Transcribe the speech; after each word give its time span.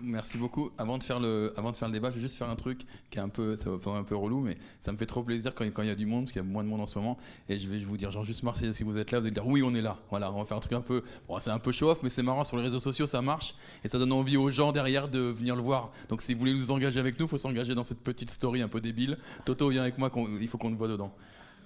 Merci 0.00 0.38
beaucoup. 0.38 0.70
Avant 0.78 0.98
de, 0.98 1.02
faire 1.02 1.18
le, 1.18 1.52
avant 1.56 1.72
de 1.72 1.76
faire 1.76 1.88
le 1.88 1.94
débat, 1.94 2.10
je 2.10 2.16
vais 2.16 2.20
juste 2.20 2.36
faire 2.36 2.48
un 2.48 2.56
truc 2.56 2.82
qui 3.10 3.18
est 3.18 3.22
un 3.22 3.28
peu, 3.28 3.56
ça 3.56 3.70
va 3.70 3.98
un 3.98 4.04
peu 4.04 4.14
relou, 4.14 4.40
mais 4.40 4.56
ça 4.80 4.92
me 4.92 4.96
fait 4.96 5.06
trop 5.06 5.22
plaisir 5.22 5.52
quand, 5.54 5.64
il 5.64 5.88
y 5.88 5.90
a 5.90 5.94
du 5.94 6.06
monde, 6.06 6.24
parce 6.24 6.32
qu'il 6.32 6.42
y 6.42 6.44
a 6.44 6.48
moins 6.48 6.62
de 6.62 6.68
monde 6.68 6.82
en 6.82 6.86
ce 6.86 6.98
moment. 6.98 7.18
Et 7.48 7.58
je 7.58 7.68
vais 7.68 7.78
vous 7.80 7.96
dire, 7.96 8.10
genre 8.10 8.24
juste 8.24 8.42
Marseille, 8.42 8.72
si 8.74 8.84
vous 8.84 8.96
êtes 8.98 9.10
là, 9.10 9.18
vous 9.18 9.26
allez 9.26 9.34
dire 9.34 9.46
oui, 9.46 9.62
on 9.62 9.74
est 9.74 9.82
là. 9.82 9.98
Voilà, 10.10 10.30
on 10.30 10.38
va 10.38 10.44
faire 10.44 10.56
un 10.56 10.60
truc 10.60 10.74
un 10.74 10.82
peu, 10.82 11.02
bon, 11.26 11.38
c'est 11.40 11.50
un 11.50 11.58
peu 11.58 11.72
show 11.72 11.90
off, 11.90 11.98
mais 12.02 12.10
c'est 12.10 12.22
marrant 12.22 12.44
sur 12.44 12.56
les 12.58 12.62
réseaux 12.62 12.80
sociaux, 12.80 13.06
ça 13.06 13.22
marche 13.22 13.54
et 13.82 13.88
ça 13.88 13.98
donne 13.98 14.12
envie 14.12 14.36
aux 14.36 14.50
gens 14.50 14.72
derrière 14.72 15.08
de 15.08 15.18
venir 15.18 15.56
le 15.56 15.62
voir. 15.62 15.90
Donc 16.08 16.22
si 16.22 16.34
vous 16.34 16.40
voulez 16.40 16.54
nous 16.54 16.70
engager 16.70 17.00
avec 17.00 17.18
nous, 17.18 17.26
il 17.26 17.30
faut 17.30 17.38
s'engager 17.38 17.74
dans 17.74 17.84
cette 17.84 18.02
petite 18.02 18.30
story 18.30 18.62
un 18.62 18.68
peu 18.68 18.80
débile. 18.80 19.18
Toto, 19.44 19.68
viens 19.70 19.82
avec 19.82 19.98
moi, 19.98 20.12
il 20.40 20.48
faut 20.48 20.58
qu'on 20.58 20.70
te 20.70 20.76
voit 20.76 20.88
dedans. 20.88 21.12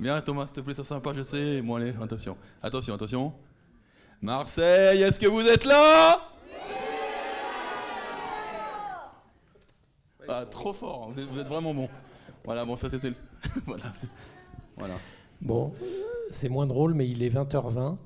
Viens 0.00 0.20
Thomas, 0.22 0.46
s'il 0.46 0.54
te 0.54 0.60
plaît, 0.60 0.74
c'est 0.74 0.84
sympa, 0.84 1.12
je 1.14 1.22
sais. 1.22 1.60
Bon 1.60 1.74
allez, 1.74 1.92
attention, 2.00 2.36
attention, 2.62 2.94
attention. 2.94 3.34
Marseille, 4.22 5.02
est-ce 5.02 5.18
que 5.18 5.26
vous 5.26 5.46
êtes 5.46 5.64
là? 5.64 6.31
Trop 10.46 10.72
fort, 10.72 11.10
vous 11.10 11.20
êtes, 11.20 11.28
vous 11.28 11.38
êtes 11.38 11.48
vraiment 11.48 11.74
bon. 11.74 11.88
Voilà, 12.44 12.64
bon, 12.64 12.76
ça 12.76 12.88
c'était 12.90 13.10
le. 13.10 13.16
voilà, 13.66 13.84
voilà. 14.76 14.94
Bon, 15.40 15.72
c'est 16.30 16.48
moins 16.48 16.66
drôle, 16.66 16.94
mais 16.94 17.08
il 17.08 17.22
est 17.22 17.30
20h20. 17.30 17.96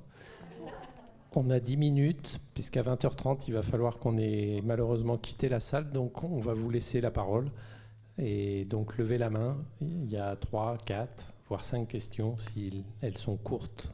On 1.38 1.50
a 1.50 1.60
10 1.60 1.76
minutes, 1.76 2.40
puisqu'à 2.54 2.82
20h30, 2.82 3.44
il 3.48 3.54
va 3.54 3.62
falloir 3.62 3.98
qu'on 3.98 4.16
ait 4.16 4.62
malheureusement 4.64 5.18
quitté 5.18 5.50
la 5.50 5.60
salle. 5.60 5.90
Donc, 5.92 6.24
on 6.24 6.38
va 6.38 6.54
vous 6.54 6.70
laisser 6.70 7.02
la 7.02 7.10
parole. 7.10 7.50
Et 8.18 8.64
donc, 8.64 8.96
levez 8.96 9.18
la 9.18 9.28
main. 9.28 9.58
Il 9.82 10.10
y 10.10 10.16
a 10.16 10.34
3, 10.34 10.78
4, 10.86 11.28
voire 11.48 11.62
5 11.62 11.86
questions, 11.88 12.38
si 12.38 12.84
elles 13.02 13.18
sont 13.18 13.36
courtes. 13.36 13.92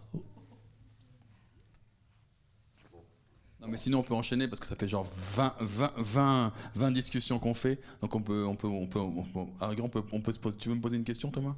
Non, 3.63 3.69
mais 3.69 3.77
sinon 3.77 4.01
on 4.01 4.03
peut 4.03 4.15
enchaîner 4.15 4.49
parce 4.49 4.59
que 4.61 4.67
ça 4.67 4.75
fait 4.75 4.89
genre 4.89 5.07
20, 5.37 5.55
20, 5.61 5.93
20, 5.97 6.53
20 6.75 6.91
discussions 6.91 7.39
qu'on 7.39 7.55
fait. 7.55 7.81
Donc 8.01 8.15
on 8.15 8.21
peut, 8.21 8.45
on 8.45 8.57
peut, 8.57 8.67
on 8.67 8.87
peut, 8.87 8.99
on 8.99 9.23
peut, 9.23 9.83
on 9.83 9.89
peut, 9.89 10.03
on 10.13 10.21
peut 10.21 10.33
se 10.33 10.41
poser. 10.41 10.57
Tu 10.59 10.69
veux 10.69 10.75
me 10.75 10.81
poser 10.81 10.97
une 10.97 11.05
question, 11.05 11.31
Thomas? 11.31 11.55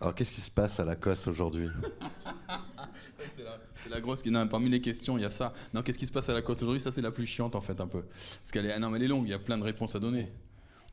Alors, 0.00 0.14
qu'est-ce 0.14 0.32
qui 0.32 0.40
se 0.40 0.50
passe 0.50 0.80
à 0.80 0.84
la 0.84 0.96
COS 0.96 1.28
aujourd'hui? 1.28 1.68
C'est 3.36 3.44
la, 3.44 3.58
la 3.90 4.00
grosse 4.00 4.22
qui. 4.22 4.30
Non, 4.30 4.48
parmi 4.48 4.70
les 4.70 4.80
questions, 4.80 5.18
il 5.18 5.22
y 5.22 5.26
a 5.26 5.30
ça. 5.30 5.52
Non, 5.74 5.82
qu'est-ce 5.82 5.98
qui 5.98 6.06
se 6.06 6.12
passe 6.12 6.28
à 6.30 6.32
la 6.32 6.42
course 6.42 6.62
aujourd'hui? 6.62 6.80
Ça, 6.80 6.90
c'est 6.90 7.02
la 7.02 7.10
plus 7.10 7.26
chiante 7.26 7.54
en 7.54 7.60
fait, 7.60 7.80
un 7.80 7.86
peu. 7.86 8.02
Parce 8.02 8.50
qu'elle 8.50 8.66
est, 8.66 8.78
non, 8.78 8.88
mais 8.90 8.96
elle 8.96 9.04
est 9.04 9.08
longue. 9.08 9.26
Il 9.26 9.30
y 9.30 9.34
a 9.34 9.38
plein 9.38 9.58
de 9.58 9.62
réponses 9.62 9.94
à 9.94 10.00
donner. 10.00 10.32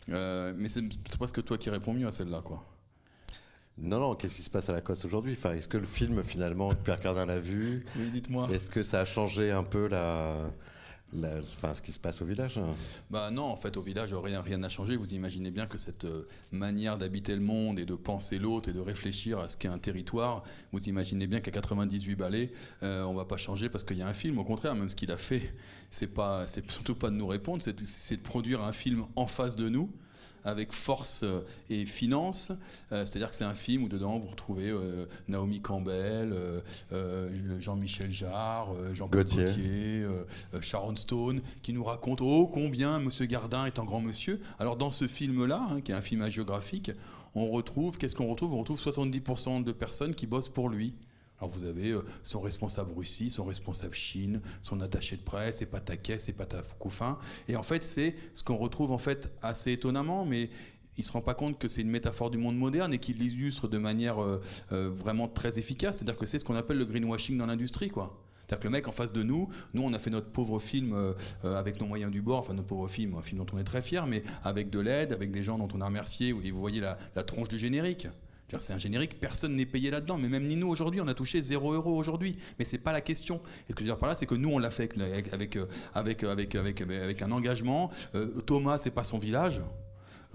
Euh, 0.10 0.54
mais 0.58 0.70
c'est 0.70 0.84
c'est 1.10 1.18
presque 1.18 1.44
toi 1.44 1.58
qui 1.58 1.70
réponds 1.70 1.94
mieux 1.94 2.08
à 2.08 2.12
celle-là, 2.12 2.42
quoi. 2.42 2.64
Non, 3.80 4.00
non, 4.00 4.16
qu'est-ce 4.16 4.36
qui 4.36 4.42
se 4.42 4.50
passe 4.50 4.70
à 4.70 4.73
la 4.73 4.81
COS 4.81 5.06
aujourd'hui? 5.06 5.36
Enfin, 5.38 5.53
Est-ce 5.53 5.67
que 5.67 5.78
le 5.78 5.86
film, 5.86 6.23
finalement, 6.23 6.73
Pierre 6.83 7.00
Cardin 7.00 7.25
l'a 7.25 7.39
vu? 7.39 7.86
Oui, 7.95 8.09
dites-moi. 8.09 8.50
Est-ce 8.52 8.70
que 8.72 8.81
ça 8.83 9.02
a 9.02 9.06
changé 9.06 9.52
un 9.52 9.64
peu 9.64 9.88
la, 9.88 10.52
la- 11.14 11.38
enfin, 11.58 11.75
ce 11.75 11.83
qui 11.83 11.92
se 11.92 12.00
passe 12.00 12.20
au 12.23 12.25
village? 12.25 12.59
Bah 13.11 13.30
non, 13.30 13.44
en 13.44 13.55
fait, 13.55 13.78
au 13.78 13.83
village, 13.83 14.16
rien 14.16 14.42
rien 14.42 14.58
n'a 14.58 14.70
changé. 14.70 14.95
Vous 14.98 15.14
imaginez 15.14 15.52
bien 15.52 15.67
que 15.67 15.78
cette 15.78 16.05
euh, 16.05 16.28
manière 16.52 16.98
d'habiter 16.98 17.36
le 17.36 17.42
monde 17.42 17.78
et 17.78 17.86
de 17.86 17.94
penser 17.94 18.39
l'autre 18.39 18.67
et 18.70 18.73
de 18.73 18.80
réfléchir 18.80 19.38
à 19.38 19.48
ce 19.48 19.58
qu'est 19.58 19.67
un 19.67 19.78
territoire, 19.78 20.42
vous 20.72 20.81
imaginez 20.89 21.28
bien 21.28 21.39
qu'à 21.39 21.52
98 21.52 22.16
balais, 22.16 22.52
euh, 22.81 23.03
on 23.03 23.14
va 23.14 23.25
pas 23.25 23.38
changer 23.38 23.70
parce 23.70 23.83
qu'il 23.83 23.98
y 23.98 24.02
a 24.02 24.08
un 24.08 24.14
film. 24.16 24.39
Au 24.39 24.44
contraire, 24.44 24.73
même 24.73 24.89
ce 24.89 24.95
qu'il 24.95 25.11
a 25.11 25.17
fait, 25.17 25.53
c'est 25.92 26.16
pas, 26.16 26.48
c'est 26.48 26.70
surtout 26.72 26.95
pas 26.95 27.11
de 27.11 27.16
nous 27.16 27.28
répondre, 27.28 27.61
c'est 27.61 27.78
de, 27.80 27.86
c'est 27.86 28.17
de 28.17 28.23
produire 28.23 28.64
un 28.64 28.73
film 28.73 29.05
en 29.16 29.28
face 29.28 29.55
de 29.55 29.70
nous 29.70 29.92
avec 30.46 30.72
force 30.72 31.24
euh, 31.24 31.42
et 31.70 31.86
finance. 31.86 32.52
Euh, 32.92 33.06
C'est-à-dire 33.06 33.30
que 33.30 33.36
c'est 33.36 33.44
un 33.44 33.56
film 33.56 33.84
où 33.84 33.90
dedans 33.90 34.20
vous 34.20 34.28
retrouvez 34.28 34.70
euh, 34.70 35.06
Naomi 35.28 35.62
Campbell, 35.62 36.34
euh, 36.92 37.60
Jean-Michel 37.60 38.12
Jarre, 38.12 38.70
Jean-Paul 38.94 39.23
Gaultier. 39.23 39.45
Gaultier, 39.45 40.06
Sharon 40.61 40.95
Stone, 40.95 41.42
qui 41.61 41.73
nous 41.73 41.84
racontent 41.84 42.26
oh 42.26 42.48
combien 42.48 43.00
Monsieur 43.00 43.26
Gardin 43.26 43.66
est 43.66 43.80
un 43.80 43.84
grand 43.84 44.02
monsieur. 44.02 44.39
Alors 44.60 44.78
dans 44.78 44.92
ce 44.92 45.08
film-là, 45.08 45.67
hein, 45.70 45.82
qui 45.82 45.92
est 45.92 45.95
un 45.95 46.02
film 46.02 46.22
hagiographique, 46.22 46.92
on 47.36 47.50
retrouve 47.50 47.98
qu'est-ce 47.98 48.16
qu'on 48.16 48.28
retrouve? 48.28 48.54
On 48.54 48.60
retrouve 48.60 48.80
70% 48.80 49.64
de 49.64 49.72
personnes 49.72 50.16
qui 50.16 50.28
bossent 50.28 50.50
pour 50.50 50.70
lui. 50.70 50.94
Alors 51.39 51.52
vous 51.52 51.65
avez 51.65 51.92
euh, 51.92 52.03
son 52.23 52.39
responsable 52.42 52.92
Russie, 52.95 53.30
son 53.30 53.45
responsable 53.45 53.93
Chine, 53.93 54.42
son 54.61 54.81
attaché 54.81 55.17
de 55.17 55.21
presse, 55.21 55.61
et 55.61 55.65
Pataquès, 55.65 56.30
et 56.30 56.33
Patafoukoufin. 56.33 57.17
Et 57.48 57.55
en 57.55 57.64
fait, 57.64 57.83
c'est 57.83 58.15
ce 58.33 58.43
qu'on 58.43 58.58
retrouve 58.58 58.92
en 58.92 58.98
fait 58.98 59.31
assez 59.42 59.71
étonnamment, 59.71 60.25
mais 60.25 60.49
il 60.98 61.03
se 61.03 61.11
rend 61.11 61.21
pas 61.21 61.36
compte 61.36 61.59
que 61.59 61.70
c'est 61.70 61.81
une 61.81 61.92
métaphore 61.92 62.31
du 62.31 62.39
monde 62.39 62.58
moderne 62.58 62.92
et 62.92 62.98
qu'il 62.98 63.17
l'illustre 63.17 63.67
de 63.67 63.77
manière 63.77 64.21
euh, 64.21 64.42
euh, 64.71 64.89
vraiment 64.89 65.27
très 65.27 65.59
efficace. 65.59 65.98
C'est-à-dire 65.98 66.17
que 66.17 66.25
c'est 66.25 66.39
ce 66.39 66.45
qu'on 66.45 66.55
appelle 66.55 66.77
le 66.77 66.86
greenwashing 66.86 67.37
dans 67.37 67.45
l'industrie, 67.45 67.89
quoi. 67.89 68.19
C'est-à-dire 68.48 68.61
que 68.61 68.67
le 68.67 68.71
mec 68.71 68.87
en 68.87 68.93
face 68.93 69.11
de 69.11 69.23
nous, 69.23 69.49
nous 69.73 69.83
on 69.83 69.92
a 69.92 69.99
fait 69.99 70.09
notre 70.09 70.30
pauvre 70.31 70.58
film 70.58 70.95
avec 71.43 71.81
nos 71.81 71.86
moyens 71.86 72.09
du 72.09 72.21
bord, 72.21 72.39
enfin 72.39 72.54
notre 72.54 72.69
pauvre 72.69 72.87
film, 72.87 73.14
un 73.15 73.21
film 73.21 73.39
dont 73.39 73.45
on 73.54 73.59
est 73.59 73.65
très 73.65 73.81
fier, 73.81 74.08
mais 74.08 74.23
avec 74.42 74.69
de 74.69 74.80
l'aide, 74.80 75.11
avec 75.11 75.31
des 75.31 75.43
gens 75.43 75.58
dont 75.58 75.67
on 75.75 75.81
a 75.81 75.86
remercié, 75.86 76.30
et 76.30 76.52
vous 76.52 76.59
voyez 76.61 76.80
la, 76.80 76.98
la 77.17 77.23
tronche 77.23 77.49
du 77.49 77.58
générique. 77.58 78.08
C'est 78.60 78.72
un 78.74 78.78
générique, 78.80 79.20
personne 79.20 79.56
n'est 79.58 79.66
payé 79.66 79.92
là-dedans, 79.92 80.18
mais 80.18 80.30
même 80.30 80.48
ni 80.48 80.56
nous 80.56 80.70
aujourd'hui, 80.70 81.02
on 81.02 81.08
a 81.10 81.14
touché 81.14 81.42
0 81.42 81.74
euros 81.74 81.98
aujourd'hui. 81.98 82.38
Mais 82.58 82.64
c'est 82.66 82.78
pas 82.78 82.94
la 82.94 83.02
question. 83.02 83.42
Et 83.68 83.72
ce 83.72 83.76
que 83.76 83.80
je 83.80 83.84
veux 83.84 83.90
dire 83.90 83.98
par 83.98 84.08
là, 84.08 84.16
c'est 84.16 84.26
que 84.26 84.36
nous, 84.36 84.50
on 84.50 84.58
l'a 84.58 84.72
fait 84.72 84.90
avec, 85.02 85.34
avec, 85.34 85.56
euh, 85.58 85.66
avec, 85.94 86.24
euh, 86.24 86.32
avec, 86.32 86.56
avec, 86.56 86.82
avec 86.82 87.22
un 87.22 87.32
engagement. 87.32 87.92
Euh, 88.16 88.28
Thomas, 88.46 88.78
c'est 88.78 88.92
pas 88.92 89.04
son 89.04 89.18
village. 89.18 89.62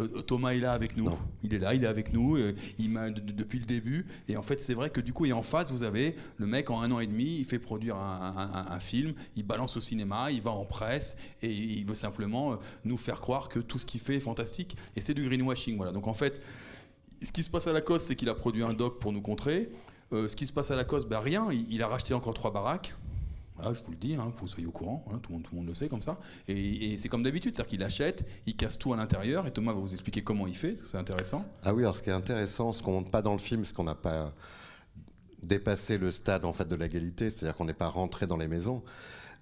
Euh, 0.00 0.06
Thomas 0.22 0.50
est 0.50 0.60
là 0.60 0.72
avec 0.72 0.96
nous. 0.98 1.04
Non. 1.06 1.18
Il 1.42 1.54
est 1.54 1.58
là, 1.58 1.74
il 1.74 1.84
est 1.84 1.86
avec 1.86 2.12
nous. 2.12 2.36
euh, 2.36 2.54
il 2.78 2.90
m'a 2.90 3.08
de- 3.08 3.18
de- 3.20 3.32
depuis 3.32 3.58
le 3.58 3.64
début. 3.64 4.04
Et 4.28 4.36
en 4.36 4.42
fait, 4.42 4.60
c'est 4.60 4.74
vrai 4.74 4.90
que 4.90 5.00
du 5.00 5.14
coup, 5.14 5.24
et 5.24 5.32
en 5.32 5.42
face, 5.42 5.70
vous 5.70 5.82
avez 5.82 6.14
le 6.36 6.46
mec 6.46 6.68
en 6.70 6.82
un 6.82 6.90
an 6.92 7.00
et 7.00 7.06
demi, 7.06 7.38
il 7.38 7.44
fait 7.46 7.58
produire 7.58 7.96
un, 7.96 8.34
un- 8.36 8.54
un- 8.54 8.72
un 8.72 8.80
film, 8.80 9.14
il 9.36 9.42
balance 9.44 9.76
au 9.78 9.80
cinéma, 9.80 10.30
il 10.30 10.42
va 10.42 10.50
en 10.50 10.64
presse 10.66 11.16
et 11.40 11.50
il 11.50 11.86
veut 11.86 11.94
simplement 11.94 12.52
euh, 12.52 12.56
nous 12.84 12.98
faire 12.98 13.20
croire 13.20 13.48
que 13.48 13.58
tout 13.58 13.78
ce 13.78 13.86
qu'il 13.86 14.00
fait 14.02 14.16
est 14.16 14.20
fantastique. 14.20 14.76
Et 14.96 15.00
c'est 15.00 15.14
du 15.14 15.26
greenwashing, 15.26 15.76
voilà. 15.78 15.92
Donc 15.92 16.08
en 16.08 16.14
fait, 16.14 16.40
ce 17.24 17.32
qui 17.32 17.42
se 17.42 17.50
passe 17.50 17.66
à 17.66 17.72
Lacoste, 17.72 18.06
c'est 18.06 18.16
qu'il 18.16 18.28
a 18.28 18.34
produit 18.34 18.62
un 18.62 18.72
doc 18.72 18.98
pour 18.98 19.12
nous 19.12 19.22
contrer. 19.22 19.70
Euh, 20.12 20.28
ce 20.28 20.36
qui 20.36 20.46
se 20.46 20.52
passe 20.52 20.70
à 20.70 20.76
Lacoste, 20.76 21.08
bah 21.08 21.20
rien. 21.20 21.48
Il, 21.50 21.82
a 21.82 21.88
racheté 21.88 22.14
encore 22.14 22.34
trois 22.34 22.52
baraques. 22.52 22.94
Voilà, 23.56 23.74
je 23.74 23.82
vous 23.82 23.90
le 23.90 23.96
dis, 23.96 24.14
hein, 24.14 24.32
vous 24.36 24.48
soyez 24.48 24.66
au 24.66 24.70
courant, 24.70 25.04
hein, 25.12 25.18
tout, 25.22 25.32
le 25.32 25.56
monde, 25.56 25.66
le 25.66 25.74
sait 25.74 25.88
comme 25.88 26.00
ça. 26.00 26.18
Et, 26.48 26.96
c'est 26.96 27.08
comme 27.08 27.22
d'habitude, 27.22 27.54
c'est-à-dire 27.54 27.70
qu'il 27.70 27.82
achète, 27.82 28.26
il 28.46 28.56
casse 28.56 28.78
tout 28.78 28.94
à 28.94 28.96
l'intérieur, 28.96 29.46
et 29.46 29.52
Thomas 29.52 29.74
va 29.74 29.80
vous 29.80 29.92
expliquer 29.92 30.22
comment 30.22 30.46
il 30.46 30.56
fait, 30.56 30.74
c'est 30.76 30.96
intéressant. 30.96 31.44
Ah 31.62 31.74
oui, 31.74 31.82
alors 31.82 31.94
ce 31.94 32.02
qui 32.02 32.08
est 32.08 32.14
intéressant, 32.14 32.72
ce 32.72 32.82
qu'on 32.82 32.92
montre 32.92 33.10
pas 33.10 33.20
dans 33.20 33.34
le 33.34 33.38
film, 33.38 33.66
c'est 33.66 33.74
qu'on 33.74 33.84
n'a 33.84 33.94
pas 33.94 34.32
dépassé 35.42 35.98
le 35.98 36.12
stade 36.12 36.44
en 36.46 36.52
fait 36.52 36.66
de 36.66 36.76
l'égalité, 36.76 37.28
c'est-à-dire 37.30 37.54
qu'on 37.54 37.66
n'est 37.66 37.74
pas 37.74 37.88
rentré 37.88 38.26
dans 38.26 38.38
les 38.38 38.48
maisons, 38.48 38.82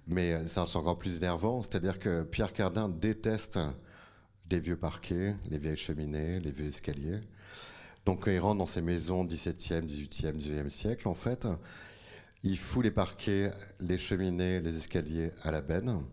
mais 0.07 0.33
euh, 0.33 0.43
c'est 0.45 0.59
encore 0.59 0.97
plus 0.97 1.17
énervant, 1.17 1.63
c'est-à-dire 1.63 1.97
que 1.97 2.23
Pierre 2.23 2.51
Cardin 2.51 2.89
déteste 2.89 3.59
les 4.51 4.59
vieux 4.59 4.77
parquets, 4.77 5.35
les 5.49 5.57
vieilles 5.57 5.77
cheminées, 5.77 6.39
les 6.39 6.51
vieux 6.51 6.67
escaliers. 6.67 7.19
Donc 8.05 8.25
quand 8.25 8.31
il 8.31 8.39
rentre 8.39 8.59
dans 8.59 8.67
ces 8.67 8.81
maisons 8.81 9.25
17e, 9.25 9.81
18e, 9.81 10.33
19e 10.33 10.69
siècle, 10.69 11.07
en 11.07 11.15
fait, 11.15 11.47
il 12.43 12.57
fout 12.57 12.83
les 12.83 12.91
parquets, 12.91 13.51
les 13.79 13.97
cheminées, 13.97 14.59
les 14.59 14.77
escaliers 14.77 15.31
à 15.43 15.51
la 15.51 15.61
benne 15.61 16.03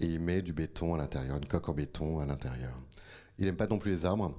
et 0.00 0.06
il 0.06 0.20
met 0.20 0.42
du 0.42 0.52
béton 0.52 0.94
à 0.94 0.98
l'intérieur, 0.98 1.36
une 1.36 1.46
coque 1.46 1.68
en 1.68 1.74
béton 1.74 2.20
à 2.20 2.26
l'intérieur. 2.26 2.72
Il 3.38 3.46
n'aime 3.46 3.56
pas 3.56 3.66
non 3.66 3.78
plus 3.78 3.92
les 3.92 4.06
arbres, 4.06 4.34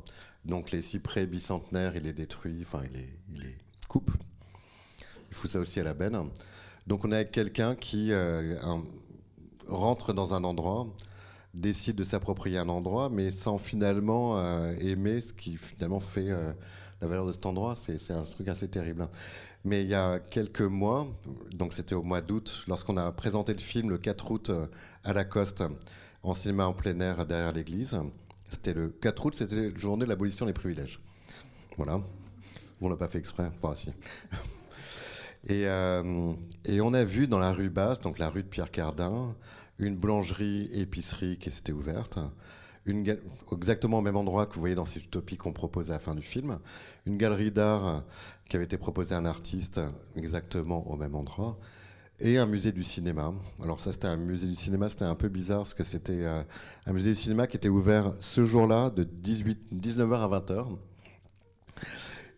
donc 0.45 0.71
les 0.71 0.81
cyprès 0.81 1.25
bicentenaires, 1.25 1.95
il 1.95 2.03
les 2.03 2.13
détruit, 2.13 2.61
enfin 2.61 2.81
il 2.85 3.39
les, 3.39 3.57
coupe. 3.87 4.11
Il 5.29 5.35
fout 5.35 5.49
ça 5.49 5.59
aussi 5.59 5.79
à 5.79 5.83
la 5.83 5.93
benne. 5.93 6.29
Donc 6.87 7.05
on 7.05 7.11
est 7.11 7.15
avec 7.15 7.31
quelqu'un 7.31 7.75
qui 7.75 8.11
euh, 8.11 8.55
rentre 9.67 10.13
dans 10.13 10.33
un 10.33 10.43
endroit, 10.43 10.87
décide 11.53 11.95
de 11.95 12.03
s'approprier 12.03 12.57
un 12.57 12.69
endroit, 12.69 13.09
mais 13.09 13.31
sans 13.31 13.57
finalement 13.57 14.37
euh, 14.37 14.73
aimer 14.79 15.21
ce 15.21 15.33
qui 15.33 15.57
finalement 15.57 15.99
fait 15.99 16.29
euh, 16.29 16.51
la 17.01 17.07
valeur 17.07 17.25
de 17.25 17.31
cet 17.31 17.45
endroit. 17.45 17.75
C'est 17.75 18.11
un 18.11 18.23
truc 18.23 18.47
assez 18.47 18.69
terrible. 18.69 19.07
Mais 19.63 19.81
il 19.81 19.89
y 19.89 19.95
a 19.95 20.19
quelques 20.19 20.61
mois, 20.61 21.07
donc 21.51 21.73
c'était 21.73 21.93
au 21.93 22.01
mois 22.01 22.21
d'août, 22.21 22.63
lorsqu'on 22.67 22.97
a 22.97 23.11
présenté 23.11 23.53
le 23.53 23.59
film 23.59 23.89
le 23.89 23.97
4 23.97 24.31
août 24.31 24.49
euh, 24.49 24.65
à 25.03 25.13
Lacoste, 25.13 25.63
en 26.23 26.33
cinéma 26.33 26.65
en 26.65 26.73
plein 26.73 26.99
air 26.99 27.25
derrière 27.25 27.51
l'église, 27.51 27.99
c'était 28.49 28.73
le 28.73 28.89
4 28.89 29.25
août, 29.25 29.35
c'était 29.35 29.69
la 29.69 29.75
journée 29.75 30.05
de 30.05 30.09
l'abolition 30.09 30.45
des 30.45 30.53
privilèges. 30.53 30.99
Voilà. 31.77 32.01
On 32.81 32.89
l'a 32.89 32.95
pas 32.95 33.07
fait 33.07 33.19
exprès. 33.19 33.51
Enfin. 33.61 33.91
Et, 35.49 35.63
et 35.63 36.81
on 36.81 36.93
a 36.93 37.03
vu 37.03 37.25
dans 37.25 37.39
la 37.39 37.51
rue 37.51 37.71
basse, 37.71 37.99
donc 37.99 38.19
la 38.19 38.29
rue 38.29 38.43
de 38.43 38.47
Pierre 38.47 38.69
Cardin, 38.69 39.35
une 39.87 39.97
boulangerie-épicerie 39.97 41.37
qui 41.37 41.51
s'était 41.51 41.71
ouverte. 41.71 42.19
Exactement 43.51 43.99
au 43.99 44.01
même 44.01 44.15
endroit 44.15 44.45
que 44.45 44.55
vous 44.55 44.59
voyez 44.59 44.75
dans 44.75 44.85
cette 44.85 45.03
utopie 45.03 45.37
qu'on 45.37 45.53
propose 45.53 45.91
à 45.91 45.95
la 45.95 45.99
fin 45.99 46.15
du 46.15 46.21
film. 46.21 46.59
Une 47.05 47.17
galerie 47.17 47.51
d'art 47.51 48.03
qui 48.49 48.55
avait 48.55 48.65
été 48.65 48.77
proposée 48.77 49.15
à 49.15 49.19
un 49.19 49.25
artiste 49.25 49.79
exactement 50.15 50.89
au 50.89 50.97
même 50.97 51.15
endroit. 51.15 51.59
Et 52.19 52.37
un 52.37 52.45
musée 52.45 52.71
du 52.71 52.83
cinéma. 52.83 53.33
Alors 53.63 53.79
ça, 53.79 53.93
c'était 53.93 54.07
un 54.07 54.17
musée 54.17 54.47
du 54.47 54.55
cinéma, 54.55 54.89
c'était 54.89 55.05
un 55.05 55.15
peu 55.15 55.27
bizarre 55.27 55.59
parce 55.59 55.73
que 55.73 55.83
c'était 55.83 56.23
euh, 56.23 56.43
un 56.85 56.93
musée 56.93 57.09
du 57.11 57.15
cinéma 57.15 57.47
qui 57.47 57.57
était 57.57 57.69
ouvert 57.69 58.13
ce 58.19 58.45
jour-là 58.45 58.91
de 58.91 59.03
18, 59.03 59.73
19h 59.73 60.31
à 60.31 60.39
20h 60.39 60.67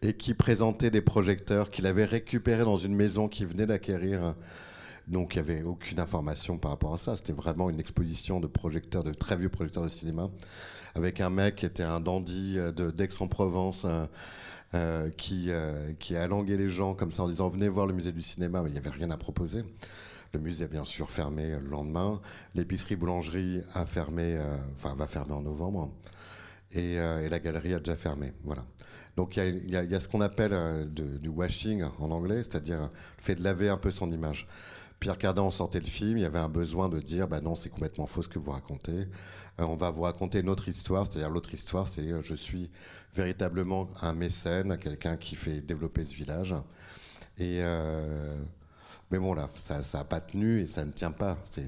et 0.04 0.14
qui 0.14 0.34
présentait 0.34 0.90
des 0.90 1.02
projecteurs 1.02 1.70
qu'il 1.70 1.86
avait 1.86 2.06
récupérés 2.06 2.64
dans 2.64 2.78
une 2.78 2.96
maison 2.96 3.28
qu'il 3.28 3.48
venait 3.48 3.66
d'acquérir 3.66 4.36
Donc 5.08 5.36
il 5.36 5.42
n'y 5.42 5.52
avait 5.52 5.64
aucune 5.64 6.00
information 6.00 6.58
par 6.58 6.72
rapport 6.72 6.94
à 6.94 6.98
ça. 6.98 7.18
C'était 7.18 7.34
vraiment 7.34 7.70
une 7.70 7.80
exposition 7.80 8.40
de 8.40 8.48
projecteurs, 8.48 9.04
de 9.04 9.14
très 9.14 9.36
vieux 9.36 9.50
projecteurs 9.50 9.84
de 9.84 9.90
cinéma, 9.90 10.30
avec 10.96 11.22
un 11.22 11.30
mec 11.30 11.56
qui 11.58 11.66
était 11.66 11.84
un 11.84 12.00
dandy 12.00 12.58
d'Aix-en-Provence. 12.96 13.86
qui, 15.18 15.52
qui 16.00 16.16
a 16.16 16.24
alangué 16.24 16.58
les 16.58 16.70
gens 16.70 16.96
comme 16.96 17.12
ça 17.12 17.24
en 17.24 17.28
disant 17.28 17.48
venez 17.48 17.70
voir 17.70 17.86
le 17.86 17.94
musée 17.94 18.12
du 18.12 18.24
cinéma, 18.24 18.62
mais 18.62 18.70
il 18.70 18.74
n'y 18.74 18.80
avait 18.80 18.90
rien 18.90 19.12
à 19.12 19.18
proposer. 19.18 19.64
Le 20.34 20.40
musée 20.40 20.66
a 20.66 20.68
bien 20.68 20.84
sûr 20.84 21.12
fermé 21.12 21.52
le 21.52 21.70
lendemain. 21.70 22.20
L'épicerie 22.56 22.96
boulangerie 22.96 23.62
a 23.76 23.86
fermé, 23.86 24.36
euh, 24.36 24.58
enfin 24.74 24.96
va 24.96 25.06
fermer 25.06 25.34
en 25.34 25.42
novembre. 25.42 25.92
Euh, 26.76 27.22
et, 27.22 27.30
la 27.30 27.40
galerie 27.40 27.76
a 27.76 27.78
déjà 27.78 27.96
fermé. 27.96 28.34
Voilà. 28.44 28.66
Donc 29.16 29.38
il 29.38 29.70
y, 29.70 29.76
a 29.78 30.00
ce 30.00 30.08
qu'on 30.08 30.22
appelle 30.22 30.54
euh, 30.54 30.86
du 30.86 31.30
washing 31.30 31.84
en 32.00 32.10
anglais, 32.10 32.38
c'est-à-dire 32.38 32.82
le 32.82 32.90
fait 33.20 33.36
de 33.36 33.44
laver 33.44 33.70
un 33.70 33.78
peu 33.78 33.92
son 33.92 34.12
image. 34.12 34.48
Pierre 35.04 35.18
Cardin, 35.18 35.42
on 35.42 35.52
sortait 35.52 35.82
le 35.82 35.86
film, 35.86 36.18
il 36.18 36.22
y 36.22 36.26
avait 36.26 36.40
un 36.40 36.48
besoin 36.48 36.88
de 36.88 36.98
dire 36.98 37.28
bah 37.28 37.42
non, 37.42 37.58
c'est 37.58 37.68
complètement 37.68 38.08
faux 38.08 38.24
ce 38.24 38.30
que 38.30 38.40
vous 38.40 38.52
racontez. 38.52 39.06
on 39.58 39.76
va 39.76 39.90
vous 39.90 40.04
raconter 40.04 40.40
une 40.40 40.50
autre 40.50 40.70
histoire, 40.70 41.06
c'est-à-dire 41.06 41.30
l'autre 41.30 41.54
histoire, 41.54 41.88
c'est 41.90 42.22
je 42.22 42.34
suis 42.34 42.70
véritablement 43.14 43.90
un 44.02 44.14
mécène, 44.14 44.78
quelqu'un 44.78 45.18
qui 45.18 45.36
fait 45.36 45.60
développer 45.60 46.06
ce 46.06 46.16
village. 46.16 46.56
Et 47.38 47.62
mais 49.12 49.20
bon, 49.20 49.34
là, 49.34 49.50
ça 49.58 49.82
n'a 49.94 50.04
pas 50.04 50.22
tenu 50.22 50.62
et 50.62 50.68
ça 50.68 50.86
ne 50.86 50.92
tient 50.92 51.12
pas. 51.12 51.38
C'est, 51.44 51.68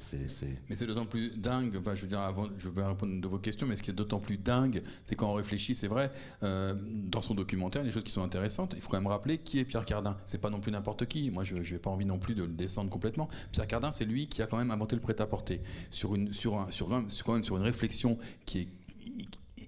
Mais 0.68 0.74
c'est 0.74 0.86
d'autant 0.86 1.06
plus 1.06 1.36
dingue, 1.36 1.72
je 1.94 2.00
veux 2.00 2.08
dire, 2.08 2.20
avant, 2.20 2.48
je 2.58 2.68
vais 2.68 2.84
répondre 2.84 3.20
de 3.20 3.28
vos 3.28 3.38
questions, 3.38 3.66
mais 3.66 3.76
ce 3.76 3.82
qui 3.82 3.90
est 3.90 3.94
d'autant 3.94 4.18
plus 4.18 4.36
dingue, 4.36 4.82
c'est 5.04 5.14
quand 5.14 5.30
on 5.30 5.34
réfléchit, 5.34 5.74
c'est 5.74 5.86
vrai, 5.86 6.10
euh, 6.42 6.74
dans 6.76 7.20
son 7.20 7.34
documentaire, 7.34 7.84
des 7.84 7.92
choses 7.92 8.04
qui 8.04 8.12
sont 8.12 8.22
intéressantes. 8.22 8.72
Il 8.74 8.80
faut 8.80 8.88
quand 8.90 8.98
même 8.98 9.06
rappeler 9.06 9.38
qui 9.38 9.60
est 9.60 9.64
Pierre 9.64 9.84
Cardin. 9.84 10.16
C'est 10.26 10.40
pas 10.40 10.50
non 10.50 10.60
plus 10.60 10.72
n'importe 10.72 11.06
qui. 11.06 11.30
Moi, 11.30 11.44
je 11.44 11.54
n'ai 11.56 11.78
pas 11.78 11.90
envie 11.90 12.06
non 12.06 12.18
plus 12.18 12.34
de 12.34 12.42
le 12.42 12.52
descendre 12.52 12.90
complètement. 12.90 13.28
Pierre 13.52 13.68
Cardin, 13.68 13.92
c'est 13.92 14.06
lui 14.06 14.26
qui 14.26 14.42
a 14.42 14.46
quand 14.46 14.58
même 14.58 14.70
inventé 14.70 14.96
le 14.96 15.02
prêt-à-porter 15.02 15.60
sur 15.90 16.16
sur, 16.32 16.58
un, 16.58 16.70
sur, 16.70 16.88
sur 17.08 17.56
une 17.56 17.62
réflexion 17.62 18.18
qui 18.44 18.60
est 18.60 18.68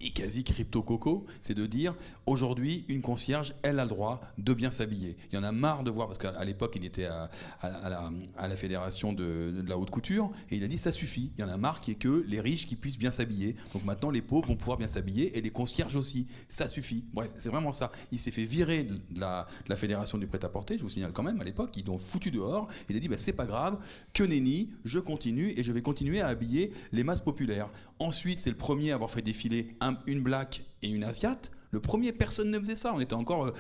et 0.01 0.11
quasi 0.11 0.45
crypto-coco, 0.45 1.27
c'est 1.41 1.55
de 1.55 1.67
dire 1.67 1.95
aujourd'hui, 2.27 2.85
une 2.89 3.03
concierge, 3.03 3.55
elle 3.63 3.79
a 3.81 3.85
le 3.85 3.91
droit 3.91 4.21
de 4.39 4.55
bien 4.55 4.71
s'habiller. 4.71 5.17
Il 5.31 5.37
y 5.37 5.39
en 5.39 5.43
a 5.43 5.53
marre 5.53 5.85
de 5.85 5.91
voir, 5.91 6.07
parce 6.07 6.19
qu'à 6.19 6.45
l'époque, 6.45 6.75
il 6.77 6.85
était 6.85 7.07
à, 7.07 7.31
la, 7.63 8.57
fédération 8.57 9.13
de, 9.13 9.65
la 9.67 9.79
haute 9.79 9.91
couture, 9.91 10.31
et 10.51 10.57
il 10.57 10.65
a 10.65 10.69
dit 10.69 10.79
ça 10.79 10.93
suffit. 10.93 11.33
Il 11.37 11.41
y 11.41 11.45
en 11.45 11.49
a 11.49 11.57
marre 11.57 11.81
qu'il 11.81 11.93
n'y 11.93 11.97
ait 11.97 11.99
que 11.99 12.25
les 12.27 12.41
riches 12.41 12.67
qui 12.67 12.77
puissent 12.77 12.99
bien 12.99 13.11
s'habiller. 13.11 13.57
Donc 13.73 13.85
maintenant, 13.85 14.11
les 14.11 14.23
pauvres 14.23 14.49
vont 14.49 14.57
pouvoir 14.57 14.79
bien 14.79 14.89
s'habiller, 14.89 15.37
et 15.37 15.41
les 15.41 15.51
concierges 15.51 15.97
aussi. 15.97 16.29
Ça 16.49 16.69
suffit. 16.69 17.05
Bref, 17.13 17.31
c'est 17.39 17.51
vraiment 17.51 17.73
ça. 17.73 17.91
Il 18.13 18.19
s'est 18.19 18.31
fait 18.31 18.45
virer 18.45 18.85
de 18.85 19.21
la, 19.21 19.47
fédération 19.77 20.19
du 20.19 20.27
prêt-à-porter, 20.27 20.77
je 20.77 20.83
vous 20.83 20.89
signale 20.89 21.13
quand 21.13 21.23
même, 21.23 21.41
à 21.41 21.45
l'époque, 21.45 21.77
ils 21.77 21.85
l'ont 21.87 21.99
foutu 21.99 22.31
dehors. 22.31 22.69
Il 22.89 22.97
a 22.97 23.01
dit, 23.01 23.09
bah, 23.09 23.17
c'est 23.19 23.33
pas 23.33 23.47
grave, 23.47 23.79
que 24.13 24.25
nenni, 24.25 24.71
je 24.85 24.99
continue, 24.99 25.53
et 25.57 25.63
je 25.63 25.73
vais 25.73 25.83
continuer 25.83 26.21
à 26.21 26.29
habiller 26.29 26.73
les 26.93 27.05
masses 27.05 27.21
populaires. 27.21 27.69
Ensuite, 27.99 28.41
c'est 28.41 28.51
le 28.51 28.57
premier 28.57 28.93
à 28.93 28.95
avoir 28.95 29.11
fait 29.11 29.23
défiler 29.23 29.77
un 29.81 29.88
une 30.07 30.23
black 30.23 30.63
et 30.83 30.89
une 30.89 31.05
asiate. 31.05 31.51
Le 31.71 31.81
premier, 31.81 32.13
personne 32.13 32.51
ne 32.51 32.59
faisait 32.59 32.77
ça. 32.77 32.93
On 32.95 33.01
était 33.01 33.15
encore 33.15 33.47
euh, 33.47 33.53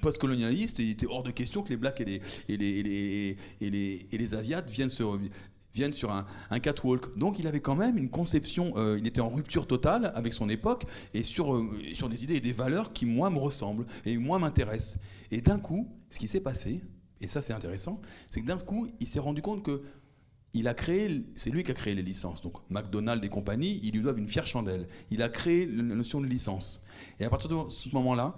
post-colonialiste 0.00 0.78
il 0.78 0.90
était 0.90 1.06
hors 1.06 1.22
de 1.22 1.30
question 1.30 1.62
que 1.62 1.70
les 1.70 1.76
blacks 1.76 2.00
et 2.00 2.04
les, 2.04 2.20
et 2.48 2.56
les, 2.56 3.36
et 3.60 3.70
les, 3.70 4.06
et 4.12 4.18
les, 4.18 4.34
asiates 4.34 4.68
viennent 4.70 4.90
sur, 4.90 5.18
viennent 5.74 5.92
sur 5.92 6.10
un, 6.12 6.60
catwalk. 6.60 7.16
Donc 7.16 7.38
il 7.38 7.46
avait 7.46 7.60
quand 7.60 7.76
même 7.76 7.96
une 7.96 8.10
conception, 8.10 8.72
euh, 8.76 8.98
il 8.98 9.06
était 9.06 9.20
en 9.20 9.30
rupture 9.30 9.66
totale 9.66 10.12
avec 10.14 10.32
son 10.32 10.48
époque 10.48 10.84
et 11.14 11.22
sur, 11.22 11.54
euh, 11.54 11.68
sur 11.94 12.08
des 12.08 12.24
idées 12.24 12.36
et 12.36 12.40
des 12.40 12.52
valeurs 12.52 12.92
qui, 12.92 13.06
moi, 13.06 13.30
me 13.30 13.38
ressemblent 13.38 13.86
et 14.04 14.16
moi 14.16 14.38
m'intéressent. 14.38 14.98
Et 15.30 15.40
d'un 15.40 15.58
coup, 15.58 15.88
ce 16.10 16.18
qui 16.18 16.28
s'est 16.28 16.40
passé, 16.40 16.80
et 17.20 17.28
ça 17.28 17.42
c'est 17.42 17.52
intéressant, 17.52 18.00
c'est 18.30 18.40
que 18.40 18.46
d'un 18.46 18.58
coup, 18.58 18.88
il 19.00 19.08
s'est 19.08 19.18
rendu 19.18 19.42
compte 19.42 19.62
que 19.62 19.82
il 20.54 20.66
a 20.66 20.74
créé, 20.74 21.24
c'est 21.34 21.50
lui 21.50 21.62
qui 21.62 21.70
a 21.70 21.74
créé 21.74 21.94
les 21.94 22.02
licences. 22.02 22.40
Donc 22.40 22.54
McDonald's 22.70 23.24
et 23.24 23.28
compagnie, 23.28 23.80
ils 23.82 23.92
lui 23.92 24.02
doivent 24.02 24.18
une 24.18 24.28
fière 24.28 24.46
chandelle. 24.46 24.86
Il 25.10 25.22
a 25.22 25.28
créé 25.28 25.66
la 25.66 25.82
notion 25.82 26.20
de 26.20 26.26
licence. 26.26 26.84
Et 27.20 27.24
à 27.24 27.30
partir 27.30 27.48
de 27.48 27.70
ce 27.70 27.88
moment-là, 27.94 28.34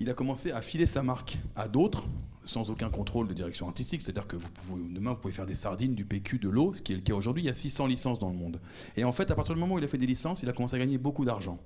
il 0.00 0.10
a 0.10 0.14
commencé 0.14 0.50
à 0.50 0.60
filer 0.60 0.86
sa 0.86 1.02
marque 1.02 1.38
à 1.54 1.68
d'autres, 1.68 2.08
sans 2.44 2.70
aucun 2.70 2.90
contrôle 2.90 3.28
de 3.28 3.34
direction 3.34 3.68
artistique. 3.68 4.00
C'est-à-dire 4.00 4.26
que 4.26 4.36
vous 4.36 4.48
pouvez, 4.50 4.82
demain, 4.92 5.12
vous 5.12 5.20
pouvez 5.20 5.32
faire 5.32 5.46
des 5.46 5.54
sardines, 5.54 5.94
du 5.94 6.04
PQ, 6.04 6.38
de 6.38 6.48
l'eau, 6.48 6.74
ce 6.74 6.82
qui 6.82 6.92
est 6.92 6.96
le 6.96 7.02
cas 7.02 7.14
aujourd'hui. 7.14 7.44
Il 7.44 7.46
y 7.46 7.50
a 7.50 7.54
600 7.54 7.86
licences 7.86 8.18
dans 8.18 8.30
le 8.30 8.36
monde. 8.36 8.60
Et 8.96 9.04
en 9.04 9.12
fait, 9.12 9.30
à 9.30 9.34
partir 9.34 9.54
du 9.54 9.60
moment 9.60 9.76
où 9.76 9.78
il 9.78 9.84
a 9.84 9.88
fait 9.88 9.98
des 9.98 10.06
licences, 10.06 10.42
il 10.42 10.48
a 10.48 10.52
commencé 10.52 10.74
à 10.76 10.78
gagner 10.78 10.98
beaucoup 10.98 11.24
d'argent. 11.24 11.58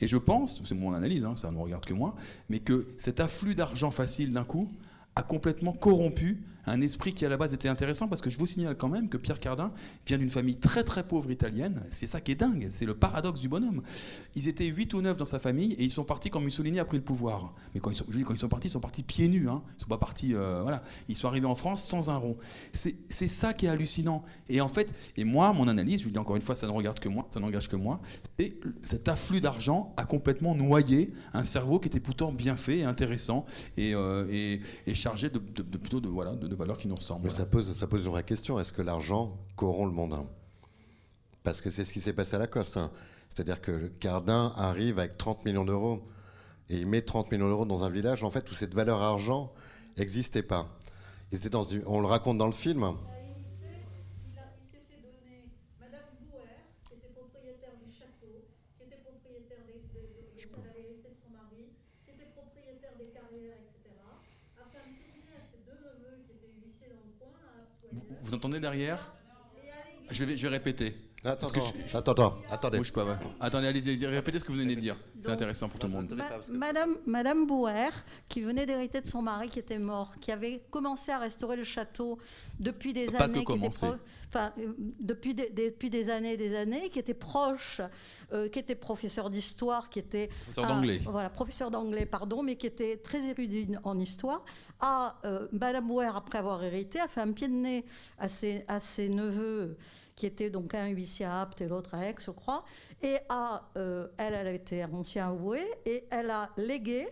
Et 0.00 0.08
je 0.08 0.16
pense, 0.18 0.62
c'est 0.64 0.74
mon 0.74 0.92
analyse, 0.92 1.24
hein, 1.24 1.36
ça 1.36 1.50
ne 1.50 1.56
regarde 1.56 1.86
que 1.86 1.94
moi, 1.94 2.14
mais 2.50 2.58
que 2.58 2.88
cet 2.98 3.20
afflux 3.20 3.54
d'argent 3.54 3.90
facile 3.90 4.32
d'un 4.32 4.44
coup 4.44 4.68
a 5.20 5.22
complètement 5.22 5.72
corrompu 5.72 6.42
un 6.66 6.80
esprit 6.80 7.12
qui 7.12 7.24
à 7.24 7.28
la 7.28 7.36
base 7.36 7.54
était 7.54 7.68
intéressant 7.68 8.08
parce 8.08 8.20
que 8.20 8.30
je 8.30 8.38
vous 8.38 8.46
signale 8.46 8.76
quand 8.76 8.88
même 8.88 9.08
que 9.08 9.16
Pierre 9.16 9.40
Cardin 9.40 9.72
vient 10.06 10.18
d'une 10.18 10.30
famille 10.30 10.56
très 10.56 10.84
très 10.84 11.06
pauvre 11.06 11.30
italienne. 11.30 11.82
C'est 11.90 12.06
ça 12.06 12.20
qui 12.20 12.32
est 12.32 12.36
dingue, 12.36 12.68
c'est 12.70 12.84
le 12.84 12.94
paradoxe 12.94 13.40
du 13.40 13.48
bonhomme. 13.48 13.82
Ils 14.34 14.48
étaient 14.48 14.66
8 14.66 14.94
ou 14.94 15.02
9 15.02 15.16
dans 15.16 15.26
sa 15.26 15.38
famille 15.38 15.72
et 15.74 15.84
ils 15.84 15.90
sont 15.90 16.04
partis 16.04 16.30
quand 16.30 16.40
Mussolini 16.40 16.78
a 16.78 16.84
pris 16.84 16.98
le 16.98 17.02
pouvoir. 17.02 17.54
Mais 17.74 17.80
quand 17.80 17.90
ils 17.90 17.96
sont, 17.96 18.04
je 18.08 18.16
dis, 18.16 18.24
quand 18.24 18.34
ils 18.34 18.38
sont 18.38 18.48
partis, 18.48 18.68
ils 18.68 18.72
sont 18.72 18.80
partis 18.80 19.02
pieds 19.02 19.28
nus. 19.28 19.48
Hein. 19.48 19.62
Ils 19.78 19.82
sont 19.82 19.88
pas 19.88 19.98
partis, 19.98 20.34
euh, 20.34 20.60
voilà. 20.62 20.82
Ils 21.08 21.16
sont 21.16 21.28
arrivés 21.28 21.46
en 21.46 21.54
France 21.54 21.84
sans 21.84 22.10
un 22.10 22.16
rond. 22.16 22.36
C'est 22.72 23.28
ça 23.28 23.52
qui 23.52 23.66
est 23.66 23.68
hallucinant. 23.68 24.22
Et 24.48 24.60
en 24.60 24.68
fait, 24.68 24.92
et 25.16 25.24
moi, 25.24 25.52
mon 25.52 25.68
analyse, 25.68 26.00
je 26.00 26.04
vous 26.04 26.10
dis 26.10 26.18
encore 26.18 26.36
une 26.36 26.42
fois, 26.42 26.54
ça 26.54 26.66
ne 26.66 26.72
regarde 26.72 27.00
que 27.00 27.08
moi, 27.08 27.26
ça 27.30 27.40
n'engage 27.40 27.68
que 27.68 27.76
moi, 27.76 28.00
c'est 28.38 28.54
cet 28.82 29.08
afflux 29.08 29.40
d'argent 29.40 29.94
a 29.96 30.04
complètement 30.04 30.54
noyé 30.54 31.12
un 31.32 31.44
cerveau 31.44 31.78
qui 31.78 31.88
était 31.88 32.00
pourtant 32.00 32.32
bien 32.32 32.56
fait 32.56 32.78
et 32.78 32.84
intéressant 32.84 33.44
et, 33.76 33.94
euh, 33.94 34.26
et, 34.30 34.60
chargé 34.94 35.09
de, 35.14 35.38
plutôt 35.78 36.00
de, 36.00 36.08
voilà, 36.08 36.34
de 36.34 36.54
valeurs 36.54 36.78
qui 36.78 36.88
nous 36.88 36.94
ressemblent. 36.94 37.26
Mais 37.26 37.32
ça, 37.32 37.46
pose, 37.46 37.72
ça 37.72 37.86
pose 37.86 38.04
une 38.04 38.10
vraie 38.10 38.24
question. 38.24 38.58
Est-ce 38.58 38.72
que 38.72 38.82
l'argent 38.82 39.34
corrompt 39.56 39.90
le 39.90 39.94
monde 39.94 40.16
Parce 41.42 41.60
que 41.60 41.70
c'est 41.70 41.84
ce 41.84 41.92
qui 41.92 42.00
s'est 42.00 42.12
passé 42.12 42.36
à 42.36 42.38
Lacoste. 42.38 42.76
Hein. 42.76 42.90
C'est-à-dire 43.28 43.60
que 43.60 43.86
Cardin 44.00 44.52
arrive 44.56 44.98
avec 44.98 45.16
30 45.16 45.44
millions 45.44 45.64
d'euros 45.64 46.02
et 46.68 46.76
il 46.76 46.86
met 46.86 47.02
30 47.02 47.30
millions 47.30 47.48
d'euros 47.48 47.64
dans 47.64 47.84
un 47.84 47.90
village 47.90 48.24
en 48.24 48.30
fait 48.30 48.50
où 48.50 48.54
cette 48.54 48.74
valeur 48.74 49.00
argent 49.02 49.52
n'existait 49.98 50.42
pas. 50.42 50.68
on 51.86 52.00
le 52.00 52.06
raconte 52.06 52.38
dans 52.38 52.46
le 52.46 52.52
film. 52.52 52.94
Vous 68.22 68.34
entendez 68.34 68.58
je 70.10 70.24
vais 70.24 70.48
répéter. 70.48 71.09
Attends, 71.22 71.48
attends, 71.92 72.38
attendez. 72.50 72.78
Bouge 72.78 72.92
pas, 72.94 73.04
Attendez, 73.40 73.66
allez-y, 73.66 74.06
répétez 74.06 74.38
ce 74.38 74.44
que 74.44 74.52
vous 74.52 74.58
venez 74.58 74.74
de 74.74 74.80
dire. 74.80 74.96
C'est 75.20 75.30
intéressant 75.30 75.68
pour 75.68 75.78
tout 75.78 75.86
le 75.86 75.92
monde. 75.92 76.18
Madame, 76.50 76.96
Madame 77.06 77.46
Bouer, 77.46 77.90
qui 78.28 78.40
venait 78.40 78.64
d'hériter 78.64 79.02
de 79.02 79.06
son 79.06 79.20
mari 79.20 79.50
qui 79.50 79.58
était 79.58 79.78
mort, 79.78 80.14
qui 80.18 80.32
avait 80.32 80.62
commencé 80.70 81.12
à 81.12 81.18
restaurer 81.18 81.56
le 81.56 81.64
château 81.64 82.18
depuis 82.58 82.94
des 82.94 83.06
pas 83.06 83.24
années. 83.24 83.40
Que 83.40 83.44
commencer. 83.44 83.86
Enfin, 84.28 84.52
euh, 84.58 84.72
depuis 85.00 85.34
des, 85.34 85.50
depuis 85.50 85.90
des 85.90 86.08
années 86.08 86.34
et 86.34 86.36
des 86.36 86.54
années, 86.54 86.88
qui 86.88 87.00
était 87.00 87.14
proche, 87.14 87.80
euh, 88.32 88.48
qui 88.48 88.60
était 88.60 88.76
professeur 88.76 89.28
d'histoire, 89.28 89.90
qui 89.90 89.98
était. 89.98 90.28
Professeur 90.28 90.66
d'anglais. 90.68 91.00
Voilà, 91.04 91.28
professeur 91.28 91.70
d'anglais, 91.70 92.06
pardon, 92.06 92.42
mais 92.42 92.56
qui 92.56 92.66
était 92.66 92.96
très 92.96 93.28
érudit 93.28 93.68
en 93.82 93.98
histoire. 93.98 94.42
A, 94.78 95.18
euh, 95.24 95.48
Madame 95.52 95.86
Bouer, 95.86 96.10
après 96.14 96.38
avoir 96.38 96.62
hérité, 96.62 97.00
a 97.00 97.08
fait 97.08 97.20
un 97.20 97.32
pied 97.32 97.48
de 97.48 97.54
nez 97.54 97.84
à 98.18 98.28
ses, 98.28 98.64
à 98.68 98.80
ses 98.80 99.08
neveux 99.08 99.76
qui 100.20 100.26
était 100.26 100.50
donc 100.50 100.74
un 100.74 100.88
huissier 100.88 101.24
à 101.24 101.40
Apt 101.40 101.62
et 101.62 101.66
l'autre 101.66 101.94
à 101.94 102.06
Aix, 102.06 102.14
je 102.18 102.30
crois. 102.30 102.62
Et 103.02 103.16
a, 103.30 103.70
elle, 103.74 104.34
elle 104.34 104.46
a 104.46 104.52
été 104.52 104.84
ancien 104.84 105.30
avoué 105.30 105.60
et 105.86 106.04
elle 106.10 106.30
a 106.30 106.50
légué 106.58 107.08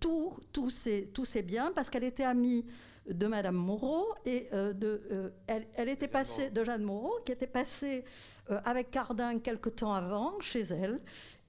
tous 0.00 0.70
ses 0.70 1.42
biens 1.42 1.70
parce 1.74 1.90
qu'elle 1.90 2.04
était 2.04 2.24
amie 2.24 2.64
de 3.08 3.26
Madame 3.26 3.56
Moreau 3.56 4.06
et 4.24 4.48
euh, 4.52 4.72
de, 4.72 5.00
euh, 5.12 5.30
elle, 5.46 5.88
était 5.88 6.08
passée 6.08 6.50
de 6.50 6.62
Jeanne 6.64 6.82
Moreau 6.82 7.18
qui 7.24 7.32
était 7.32 7.46
passée 7.46 8.04
euh, 8.50 8.60
avec 8.64 8.90
Cardin 8.90 9.38
quelque 9.38 9.68
temps 9.68 9.94
avant 9.94 10.38
chez 10.40 10.60
elle 10.60 11.00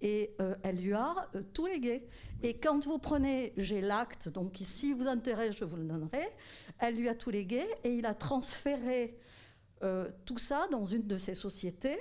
et 0.02 0.32
elle 0.64 0.78
lui 0.78 0.94
a 0.94 1.14
tout 1.54 1.66
légué. 1.66 2.08
Et 2.42 2.54
quand 2.54 2.86
vous 2.86 3.00
prenez, 3.00 3.52
j'ai 3.58 3.82
l'acte, 3.82 4.30
donc 4.30 4.58
si 4.62 4.94
vous 4.94 5.10
intéresse, 5.10 5.58
je 5.58 5.66
vous 5.66 5.76
le 5.76 5.84
donnerai. 5.84 6.26
Elle 6.80 6.96
lui 6.96 7.10
a 7.10 7.16
tout 7.16 7.32
légué 7.32 7.66
et 7.84 7.90
il 7.90 8.06
a 8.06 8.14
transféré 8.14 9.20
tout 10.26 10.38
ça 10.38 10.68
dans 10.72 10.86
une 10.86 11.08
de 11.08 11.18
ses 11.18 11.36
sociétés 11.36 12.00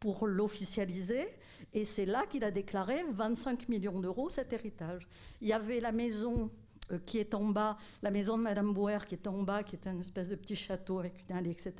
pour 0.00 0.26
l'officialiser. 0.26 1.28
Et 1.72 1.84
c'est 1.84 2.06
là 2.06 2.24
qu'il 2.26 2.42
a 2.42 2.50
déclaré 2.50 3.04
25 3.12 3.68
millions 3.68 4.00
d'euros 4.00 4.30
cet 4.30 4.52
héritage. 4.52 5.06
Il 5.40 5.48
y 5.48 5.52
avait 5.52 5.80
la 5.80 5.92
maison 5.92 6.50
euh, 6.92 6.98
qui 7.06 7.18
est 7.18 7.34
en 7.34 7.44
bas, 7.44 7.76
la 8.02 8.10
maison 8.10 8.36
de 8.38 8.42
Madame 8.42 8.72
Bouer 8.72 8.98
qui 9.08 9.14
est 9.14 9.26
en 9.26 9.42
bas, 9.42 9.62
qui 9.62 9.76
est 9.76 9.86
une 9.86 10.00
espèce 10.00 10.28
de 10.28 10.34
petit 10.34 10.56
château 10.56 10.98
avec 10.98 11.14
une 11.28 11.36
allée, 11.36 11.50
etc. 11.50 11.72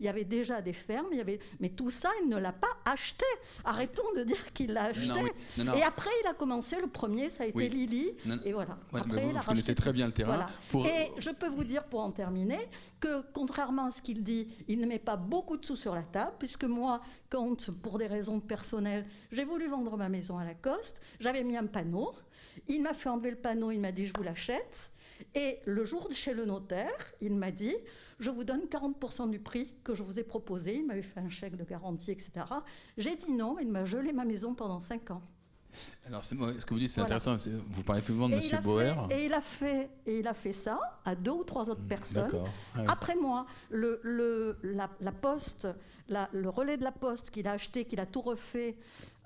Il 0.00 0.06
y 0.06 0.08
avait 0.08 0.24
déjà 0.24 0.60
des 0.60 0.72
fermes, 0.72 1.06
il 1.12 1.18
y 1.18 1.20
avait, 1.20 1.38
mais 1.60 1.70
tout 1.70 1.90
ça, 1.90 2.10
il 2.22 2.28
ne 2.28 2.36
l'a 2.36 2.52
pas 2.52 2.68
acheté. 2.84 3.24
Arrêtons 3.64 4.12
de 4.16 4.24
dire 4.24 4.52
qu'il 4.52 4.72
l'a 4.72 4.84
acheté. 4.84 5.08
Non, 5.08 5.22
oui. 5.22 5.30
Non, 5.58 5.64
non. 5.64 5.74
Et 5.74 5.82
après, 5.82 6.10
il 6.24 6.28
a 6.28 6.34
commencé. 6.34 6.76
Le 6.80 6.86
premier, 6.88 7.30
ça 7.30 7.44
a 7.44 7.46
été 7.46 7.56
Oui. 7.56 7.68
Lily, 7.68 8.12
et 8.44 8.52
voilà. 8.52 8.76
Ouais, 8.92 9.00
Après, 9.00 9.20
vous, 9.20 9.30
il 9.30 9.36
a 9.36 9.40
vous 9.40 9.46
connaissez 9.46 9.70
racheté 9.70 9.74
très 9.74 9.92
bien 9.92 10.06
le 10.06 10.12
terrain. 10.12 10.34
Voilà. 10.36 10.46
Pour- 10.70 10.86
Et 10.86 11.10
je 11.18 11.30
peux 11.30 11.48
vous 11.48 11.64
dire, 11.64 11.84
pour 11.84 12.00
en 12.00 12.10
terminer, 12.10 12.58
que 13.00 13.22
contrairement 13.32 13.86
à 13.86 13.90
ce 13.90 14.00
qu'il 14.02 14.22
dit, 14.22 14.48
il 14.68 14.78
ne 14.80 14.86
met 14.86 14.98
pas 14.98 15.16
beaucoup 15.16 15.56
de 15.56 15.64
sous 15.64 15.76
sur 15.76 15.94
la 15.94 16.02
table, 16.02 16.32
puisque 16.38 16.64
moi, 16.64 17.00
quand, 17.30 17.70
pour 17.82 17.98
des 17.98 18.06
raisons 18.06 18.40
personnelles, 18.40 19.06
j'ai 19.32 19.44
voulu 19.44 19.66
vendre 19.68 19.96
ma 19.96 20.08
maison 20.08 20.38
à 20.38 20.44
Lacoste, 20.44 21.00
j'avais 21.20 21.42
mis 21.44 21.56
un 21.56 21.66
panneau. 21.66 22.12
Il 22.68 22.82
m'a 22.82 22.94
fait 22.94 23.08
enlever 23.08 23.30
le 23.30 23.36
panneau, 23.36 23.70
il 23.70 23.80
m'a 23.80 23.92
dit 23.92 24.06
je 24.06 24.12
vous 24.16 24.22
l'achète. 24.22 24.90
Et 25.34 25.58
le 25.66 25.84
jour 25.84 26.08
de 26.08 26.14
chez 26.14 26.34
le 26.34 26.44
notaire, 26.44 26.90
il 27.20 27.34
m'a 27.34 27.50
dit 27.50 27.74
je 28.18 28.30
vous 28.30 28.44
donne 28.44 28.62
40% 28.70 29.30
du 29.30 29.38
prix 29.38 29.72
que 29.84 29.94
je 29.94 30.02
vous 30.02 30.18
ai 30.18 30.24
proposé. 30.24 30.74
Il 30.76 30.86
m'avait 30.86 31.02
fait 31.02 31.20
un 31.20 31.28
chèque 31.28 31.56
de 31.56 31.64
garantie, 31.64 32.10
etc. 32.10 32.30
J'ai 32.98 33.16
dit 33.16 33.32
non, 33.32 33.56
il 33.60 33.68
m'a 33.68 33.84
gelé 33.84 34.12
ma 34.12 34.24
maison 34.24 34.54
pendant 34.54 34.80
5 34.80 35.10
ans. 35.12 35.22
Alors, 36.06 36.22
ce 36.22 36.34
que 36.34 36.74
vous 36.74 36.78
dites, 36.78 36.90
c'est 36.90 37.00
Voilà. 37.00 37.16
intéressant. 37.16 37.50
Vous 37.70 37.82
parlez 37.82 38.02
effectivement 38.02 38.28
de 38.28 38.34
a 38.54 38.60
Boer. 38.60 38.92
fait, 39.08 39.16
et, 39.22 39.24
il 39.24 39.32
a 39.32 39.40
fait, 39.40 39.90
et 40.04 40.18
il 40.18 40.26
a 40.28 40.34
fait 40.34 40.52
ça 40.52 40.78
à 41.06 41.14
deux 41.14 41.30
ou 41.30 41.44
trois 41.44 41.70
autres 41.70 41.86
personnes. 41.88 42.28
Ah 42.74 42.78
oui. 42.80 42.84
Après 42.88 43.16
moi, 43.16 43.46
le, 43.70 43.98
le- 44.02 44.58
la, 44.62 44.90
la 45.00 45.12
poste, 45.12 45.66
la- 46.08 46.28
le 46.34 46.50
relais 46.50 46.76
de 46.76 46.84
la 46.84 46.92
poste 46.92 47.30
qu'il 47.30 47.48
a 47.48 47.52
acheté, 47.52 47.86
qu'il 47.86 48.00
a 48.00 48.06
tout 48.06 48.20
refait, 48.20 48.76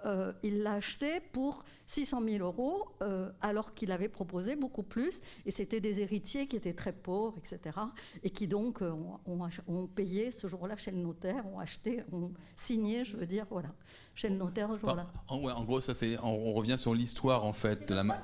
euh, 0.05 0.33
il 0.43 0.63
l'a 0.63 0.75
acheté 0.75 1.21
pour 1.33 1.65
600 1.87 2.23
000 2.23 2.45
euros, 2.45 2.85
euh, 3.03 3.31
alors 3.41 3.73
qu'il 3.75 3.91
avait 3.93 4.09
proposé 4.09 4.55
beaucoup 4.57 4.83
plus. 4.83 5.21
Et 5.47 5.51
c'était 5.51 5.81
des 5.81 6.01
héritiers 6.01 6.47
qui 6.47 6.57
étaient 6.57 6.75
très 6.75 6.93
pauvres, 6.93 7.37
etc. 7.39 7.77
Et 8.23 8.31
qui 8.31 8.47
donc 8.47 8.83
euh, 8.83 8.93
ont, 9.27 9.87
payé 9.87 10.33
ce 10.33 10.47
jour-là 10.47 10.77
chez 10.77 10.91
le 10.91 10.99
notaire, 10.99 11.47
ont 11.47 11.59
acheté, 11.59 12.03
ont 12.13 12.31
signé, 12.57 13.05
je 13.05 13.17
veux 13.17 13.27
dire, 13.27 13.47
voilà, 13.51 13.71
chez 14.15 14.29
le 14.29 14.37
notaire 14.37 14.69
ce 14.75 14.79
jour-là. 14.79 15.07
En, 15.29 15.41
ouais, 15.41 15.53
en 15.53 15.65
gros, 15.65 15.81
ça, 15.81 15.95
c'est, 15.95 16.19
on, 16.23 16.27
on 16.49 16.53
revient 16.53 16.79
sur 16.79 16.95
l'histoire 16.95 17.45
en 17.45 17.53
fait 17.53 17.89
de 17.89 17.95
la. 17.95 18.05
ma- 18.05 18.21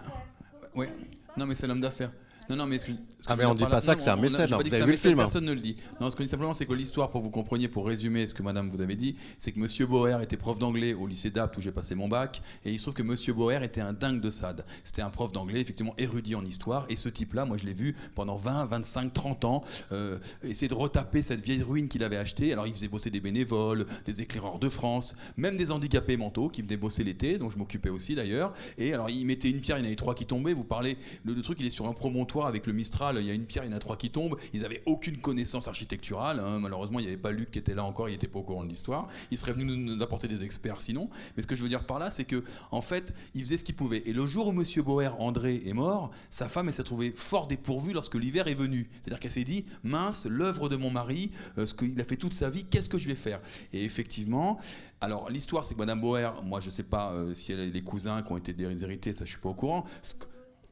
Ouais. 0.75 0.89
Non, 1.37 1.47
mais 1.47 1.55
c'est 1.55 1.67
l'homme 1.67 1.81
d'affaires. 1.81 2.13
Non, 2.51 2.57
non, 2.57 2.67
mais 2.67 2.79
ce 2.79 2.87
que, 2.87 2.93
ce 2.93 2.97
Ah, 3.29 3.37
mais 3.37 3.45
on 3.45 3.55
dire 3.55 3.67
dit 3.67 3.71
pas 3.71 3.77
là- 3.77 3.81
ça 3.81 3.93
non, 3.93 3.99
que 3.99 4.03
c'est 4.05 4.11
un 4.11 4.17
mécène, 4.17 4.53
hein. 4.53 4.59
dit 4.63 4.69
Vous 4.71 4.75
avez 4.75 4.85
vu 4.85 4.91
le 4.93 4.97
film, 4.97 5.15
hein. 5.21 5.23
Personne 5.25 5.45
ne 5.45 5.53
le 5.53 5.61
dit. 5.61 5.77
Non, 6.01 6.11
ce 6.11 6.17
que 6.17 6.23
je 6.23 6.27
dis 6.27 6.31
simplement, 6.31 6.55
c'est 6.55 6.67
que 6.67 6.75
l'histoire, 6.75 7.11
pour 7.11 7.23
vous 7.23 7.31
compreniez, 7.31 7.69
pour 7.69 7.87
résumer 7.87 8.27
ce 8.27 8.35
que 8.35 8.43
Madame 8.43 8.69
vous 8.69 8.81
avait 8.83 8.97
dit, 8.97 9.17
c'est 9.39 9.53
que 9.53 9.61
Monsieur 9.61 9.87
Boer 9.87 10.19
était 10.23 10.37
prof 10.37 10.59
d'anglais 10.59 10.93
au 10.93 11.07
lycée 11.07 11.31
d'Apt 11.31 11.57
où 11.57 11.61
j'ai 11.61 11.71
passé 11.73 11.95
mon 11.95 12.09
bac, 12.09 12.43
et 12.65 12.71
il 12.73 12.77
se 12.79 12.83
trouve 12.83 12.95
que 12.95 13.03
Monsieur 13.03 13.33
Boer 13.33 13.61
était 13.63 13.81
un 13.81 13.93
dingue 13.93 14.21
de 14.21 14.29
SAD. 14.31 14.65
C'était 14.85 15.03
un 15.03 15.11
prof 15.11 15.31
d'anglais, 15.33 15.61
effectivement 15.61 15.95
érudit 15.99 16.35
en 16.35 16.45
histoire, 16.45 16.85
et 16.89 16.97
ce 16.97 17.09
type-là, 17.09 17.45
moi 17.45 17.57
je 17.57 17.65
l'ai 17.65 17.75
vu 17.75 17.95
pendant 18.15 18.37
20, 18.37 18.67
25, 18.67 19.15
30 19.15 19.45
ans, 19.45 19.63
euh, 19.93 20.19
essayer 20.43 20.69
de 20.69 20.75
retaper 20.75 21.23
cette 21.23 21.45
vieille 21.45 21.63
ruine 21.63 21.89
qu'il 21.89 22.03
avait 22.03 22.17
achetée. 22.17 22.53
Alors 22.53 22.67
il 22.67 22.73
faisait 22.75 22.89
bosser 22.89 23.11
des 23.11 23.21
bénévoles, 23.21 23.87
des 24.05 24.21
éclaireurs 24.21 24.59
de 24.59 24.69
France, 24.69 25.15
même 25.37 25.57
des 25.57 25.71
handicapés 25.71 26.17
mentaux 26.17 26.49
qui 26.49 26.63
venaient 26.63 26.77
bosser 26.77 27.05
l'été, 27.05 27.39
dont 27.39 27.51
je 27.51 27.59
m'occupais 27.59 27.89
aussi 27.91 28.15
d'ailleurs. 28.17 28.53
Et 28.79 28.93
alors 28.95 29.11
il 29.11 29.25
mettait 29.27 29.51
une 29.51 29.61
pierre, 29.61 29.79
il 29.79 29.83
y 29.83 29.85
en 29.85 29.87
avait 29.87 29.97
trois 29.97 30.15
qui 30.15 30.27
tombaient. 30.27 30.55
Vous 30.55 30.65
parlez, 30.65 30.97
le, 31.25 31.35
le 31.35 31.43
truc 31.43 31.59
il 31.61 31.67
est 31.67 31.71
sur 31.71 31.87
un 31.87 31.93
promontoire 31.93 32.32
avec 32.41 32.67
le 32.67 32.73
Mistral, 32.73 33.17
il 33.21 33.27
y 33.27 33.31
a 33.31 33.35
une 33.35 33.45
pierre, 33.45 33.65
il 33.65 33.71
y 33.71 33.73
en 33.73 33.77
a 33.77 33.81
trois 33.81 33.97
qui 33.97 34.11
tombent. 34.11 34.37
Ils 34.53 34.65
avaient 34.65 34.83
aucune 34.87 35.19
connaissance 35.19 35.69
architecturale. 35.69 36.41
hein. 36.41 36.59
Malheureusement, 36.59 36.99
il 36.99 37.03
n'y 37.03 37.09
avait 37.09 37.21
pas 37.21 37.31
Luc 37.31 37.51
qui 37.51 37.59
était 37.59 37.75
là 37.75 37.85
encore, 37.85 38.09
il 38.09 38.13
n'était 38.13 38.27
pas 38.27 38.39
au 38.39 38.43
courant 38.43 38.65
de 38.65 38.69
l'histoire. 38.69 39.09
Il 39.31 39.39
serait 39.39 39.53
venu 39.53 39.77
nous, 39.77 40.03
apporter 40.03 40.29
des 40.29 40.43
experts 40.43 40.81
sinon. 40.81 41.09
Mais 41.37 41.43
ce 41.43 41.47
que 41.47 41.55
je 41.55 41.63
veux 41.63 41.69
dire 41.69 41.85
par 41.85 41.99
là, 41.99 42.11
c'est 42.11 42.25
que 42.25 42.43
en 42.71 42.81
fait, 42.81 43.13
il 43.35 43.43
faisait 43.43 43.57
ce 43.57 43.65
qu'il 43.65 43.77
pouvait. 43.77 44.03
Et 44.07 44.13
le 44.13 44.27
jour 44.27 44.49
où 44.49 44.53
Monsieur 44.53 44.83
Boer 44.83 45.11
André 45.19 45.63
est 45.67 45.75
mort, 45.75 46.11
sa 46.31 46.49
femme 46.49 46.71
s'est 46.73 46.83
trouvée 46.83 47.13
fort 47.15 47.47
dépourvue 47.47 47.93
lorsque 47.93 48.15
l'hiver 48.15 48.49
est 48.49 48.55
venu. 48.55 48.89
C'est-à-dire 49.01 49.21
qu'elle 49.21 49.33
s'est 49.33 49.45
dit 49.45 49.65
mince, 49.85 50.27
l'œuvre 50.27 50.69
de 50.69 50.77
mon 50.77 50.91
mari, 50.91 51.31
euh, 51.59 51.67
ce 51.67 51.75
qu'il 51.75 52.01
a 52.01 52.05
fait 52.05 52.17
toute 52.17 52.33
sa 52.33 52.51
vie, 52.51 52.65
qu'est-ce 52.65 52.89
que 52.89 52.99
je 52.99 53.09
vais 53.09 53.15
faire? 53.15 53.41
Et 53.73 53.85
effectivement, 53.85 54.59
alors 55.01 55.29
l'histoire, 55.31 55.65
c'est 55.65 55.75
que 55.75 55.79
Madame 55.81 56.01
Boer, 56.01 56.31
moi 56.45 56.61
je 56.61 56.71
sais 56.71 56.85
pas 56.85 57.13
euh, 57.13 57.35
si 57.35 57.53
elle 57.53 57.61
a 57.61 57.67
les 57.67 57.83
cousins 57.83 58.23
qui 58.23 58.33
ont 58.33 58.37
été 58.37 58.53
déshérités, 58.53 59.13
ça 59.13 59.25
je 59.25 59.31
suis 59.31 59.41
pas 59.41 59.49
au 59.49 59.55
courant. 59.55 59.85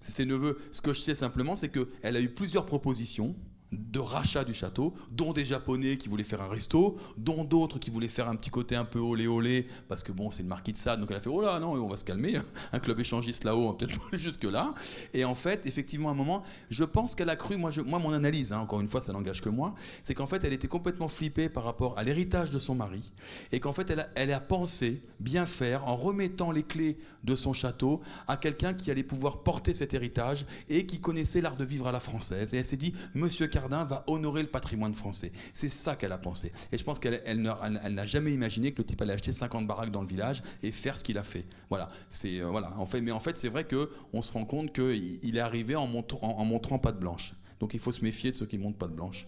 Ses 0.00 0.24
neveux. 0.24 0.58
Ce 0.70 0.80
que 0.80 0.92
je 0.92 1.00
sais 1.00 1.14
simplement, 1.14 1.56
c'est 1.56 1.70
qu'elle 1.70 2.16
a 2.16 2.20
eu 2.20 2.28
plusieurs 2.28 2.66
propositions 2.66 3.34
de 3.72 4.00
rachat 4.00 4.44
du 4.44 4.54
château, 4.54 4.94
dont 5.12 5.32
des 5.32 5.44
Japonais 5.44 5.96
qui 5.96 6.08
voulaient 6.08 6.24
faire 6.24 6.42
un 6.42 6.48
resto, 6.48 6.96
dont 7.16 7.44
d'autres 7.44 7.78
qui 7.78 7.90
voulaient 7.90 8.08
faire 8.08 8.28
un 8.28 8.34
petit 8.34 8.50
côté 8.50 8.74
un 8.74 8.84
peu 8.84 8.98
olé 8.98 9.26
olé, 9.26 9.66
parce 9.88 10.02
que 10.02 10.12
bon, 10.12 10.30
c'est 10.30 10.42
le 10.42 10.48
marquis 10.48 10.72
de 10.72 10.76
Sade, 10.76 11.00
donc 11.00 11.10
elle 11.10 11.18
a 11.18 11.20
fait 11.20 11.30
oh 11.30 11.40
là 11.40 11.60
non, 11.60 11.72
on 11.72 11.88
va 11.88 11.96
se 11.96 12.04
calmer, 12.04 12.34
un 12.72 12.78
club 12.78 12.98
échangiste 12.98 13.44
là-haut, 13.44 13.68
on 13.68 13.74
peut-être 13.74 13.98
aller 14.12 14.20
jusque 14.20 14.44
là. 14.44 14.74
Et 15.14 15.24
en 15.24 15.34
fait, 15.34 15.66
effectivement, 15.66 16.08
à 16.08 16.12
un 16.12 16.16
moment, 16.16 16.42
je 16.68 16.84
pense 16.84 17.14
qu'elle 17.14 17.30
a 17.30 17.36
cru, 17.36 17.56
moi, 17.56 17.70
moi 17.86 17.98
mon 17.98 18.12
analyse, 18.12 18.52
hein, 18.52 18.58
encore 18.58 18.80
une 18.80 18.88
fois, 18.88 19.00
ça 19.00 19.12
n'engage 19.12 19.40
que 19.40 19.48
moi, 19.48 19.74
c'est 20.02 20.14
qu'en 20.14 20.26
fait, 20.26 20.42
elle 20.44 20.52
était 20.52 20.68
complètement 20.68 21.08
flippée 21.08 21.48
par 21.48 21.64
rapport 21.64 21.96
à 21.98 22.02
l'héritage 22.02 22.50
de 22.50 22.58
son 22.58 22.74
mari, 22.74 23.10
et 23.52 23.60
qu'en 23.60 23.72
fait, 23.72 23.88
elle 23.90 24.00
a, 24.00 24.08
elle 24.16 24.32
a 24.32 24.40
pensé 24.40 25.02
bien 25.20 25.46
faire 25.46 25.86
en 25.86 25.96
remettant 25.96 26.50
les 26.50 26.62
clés 26.62 26.98
de 27.24 27.36
son 27.36 27.52
château 27.52 28.00
à 28.26 28.36
quelqu'un 28.36 28.74
qui 28.74 28.90
allait 28.90 29.02
pouvoir 29.02 29.42
porter 29.42 29.74
cet 29.74 29.94
héritage 29.94 30.46
et 30.68 30.86
qui 30.86 31.00
connaissait 31.00 31.40
l'art 31.40 31.56
de 31.56 31.64
vivre 31.64 31.86
à 31.86 31.92
la 31.92 32.00
française. 32.00 32.54
Et 32.54 32.58
elle 32.58 32.64
s'est 32.64 32.76
dit, 32.76 32.94
Monsieur 33.14 33.46
Cardin 33.60 33.84
va 33.84 34.04
honorer 34.06 34.42
le 34.42 34.48
patrimoine 34.48 34.94
français. 34.94 35.32
C'est 35.52 35.68
ça 35.68 35.94
qu'elle 35.94 36.12
a 36.12 36.18
pensé. 36.18 36.50
Et 36.72 36.78
je 36.78 36.84
pense 36.84 36.98
qu'elle 36.98 37.20
elle 37.26 37.42
n'a 37.42 38.06
jamais 38.06 38.32
imaginé 38.32 38.72
que 38.72 38.78
le 38.80 38.86
type 38.86 39.02
allait 39.02 39.12
acheter 39.12 39.32
50 39.32 39.66
baraques 39.66 39.90
dans 39.90 40.00
le 40.00 40.06
village 40.08 40.42
et 40.62 40.72
faire 40.72 40.96
ce 40.96 41.04
qu'il 41.04 41.18
a 41.18 41.22
fait. 41.24 41.44
Voilà. 41.68 41.90
C'est 42.08 42.40
euh, 42.40 42.46
voilà. 42.48 42.72
Mais 43.02 43.10
en 43.12 43.20
fait, 43.20 43.36
c'est 43.36 43.50
vrai 43.50 43.64
que 43.64 43.90
on 44.14 44.22
se 44.22 44.32
rend 44.32 44.44
compte 44.46 44.72
qu'il 44.72 45.22
il 45.22 45.36
est 45.36 45.40
arrivé 45.40 45.76
en, 45.76 45.86
montrant- 45.86 46.20
en, 46.22 46.38
en 46.40 46.44
montrant 46.46 46.78
pas 46.78 46.92
de 46.92 46.98
blanche. 46.98 47.34
Donc 47.60 47.74
il 47.74 47.80
faut 47.80 47.92
se 47.92 48.02
méfier 48.02 48.30
de 48.30 48.36
ceux 48.36 48.46
qui 48.46 48.56
montrent 48.56 48.78
pas 48.78 48.88
de 48.88 48.94
blanche. 48.94 49.26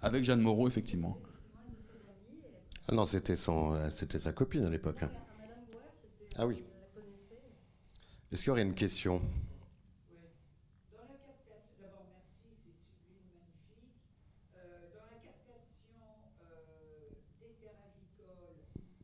Avec 0.00 0.24
Jeanne 0.24 0.40
Moreau, 0.40 0.66
effectivement. 0.68 1.18
Ah 2.88 2.94
non, 2.94 3.06
c'était 3.06 3.36
son, 3.36 3.74
euh, 3.74 3.90
c'était 3.90 4.18
sa 4.18 4.32
copine 4.32 4.64
à 4.64 4.70
l'époque. 4.70 5.02
hein. 5.02 5.10
Ah 6.36 6.46
oui. 6.46 6.62
Est-ce 8.32 8.42
qu'il 8.42 8.48
y 8.48 8.52
aurait 8.52 8.62
une 8.62 8.74
question 8.74 9.20
Dans 10.90 11.04
la 11.06 11.14
captation, 11.20 11.76
d'abord 11.78 12.08
merci, 12.08 12.48
c'est 12.64 12.72
sublime, 12.72 13.28
magnifique. 13.36 14.00
Euh, 14.56 14.88
dans 14.96 15.04
la 15.12 15.20
captation 15.20 16.00
euh, 16.40 17.12
des 17.38 17.52
terres 17.60 17.78
agricoles 17.84 18.56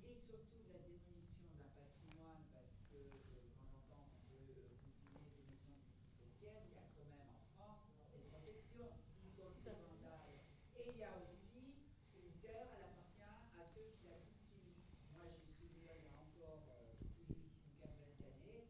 et 0.02 0.16
surtout 0.16 0.64
de 0.64 0.73
la 0.73 0.81
démolition 0.88 1.45
d'un 1.61 1.69
patrimoine, 1.76 2.43
parce 2.57 2.73
que 2.88 2.97
euh, 2.99 3.45
quand 3.52 3.61
on 3.61 3.76
entend 3.76 4.09
qu'on 4.16 4.40
veut 4.49 4.64
euh, 4.64 4.81
consigner 4.81 5.37
des 5.37 5.45
maisons 5.52 5.76
du 5.85 6.09
XVIIe, 6.16 6.64
il 6.73 6.75
y 6.75 6.81
a 6.81 6.88
quand 6.88 7.05
même 7.05 7.21
en 7.29 7.37
France 7.55 7.85
des 8.11 8.25
protections 8.33 8.88
contre 9.37 9.61
ces 9.61 9.76
vandales. 9.76 10.40
Et 10.81 10.88
il 10.88 10.99
y 10.99 11.05
a 11.05 11.12
aussi 11.21 11.76
une 12.16 12.33
terre, 12.40 12.64
elle 12.73 12.88
appartient 12.88 13.29
à 13.61 13.62
ceux 13.76 13.93
qui 14.00 14.09
la 14.09 14.16
cultivent. 14.25 14.81
Moi 15.12 15.29
j'ai 15.29 15.45
souvenir 15.52 15.93
il 16.00 16.09
y 16.09 16.11
a 16.11 16.16
encore 16.25 16.64
euh, 16.73 16.97
tout 17.05 17.29
juste 17.37 17.61
une 17.61 17.76
quinzaine 17.76 18.16
d'années, 18.25 18.64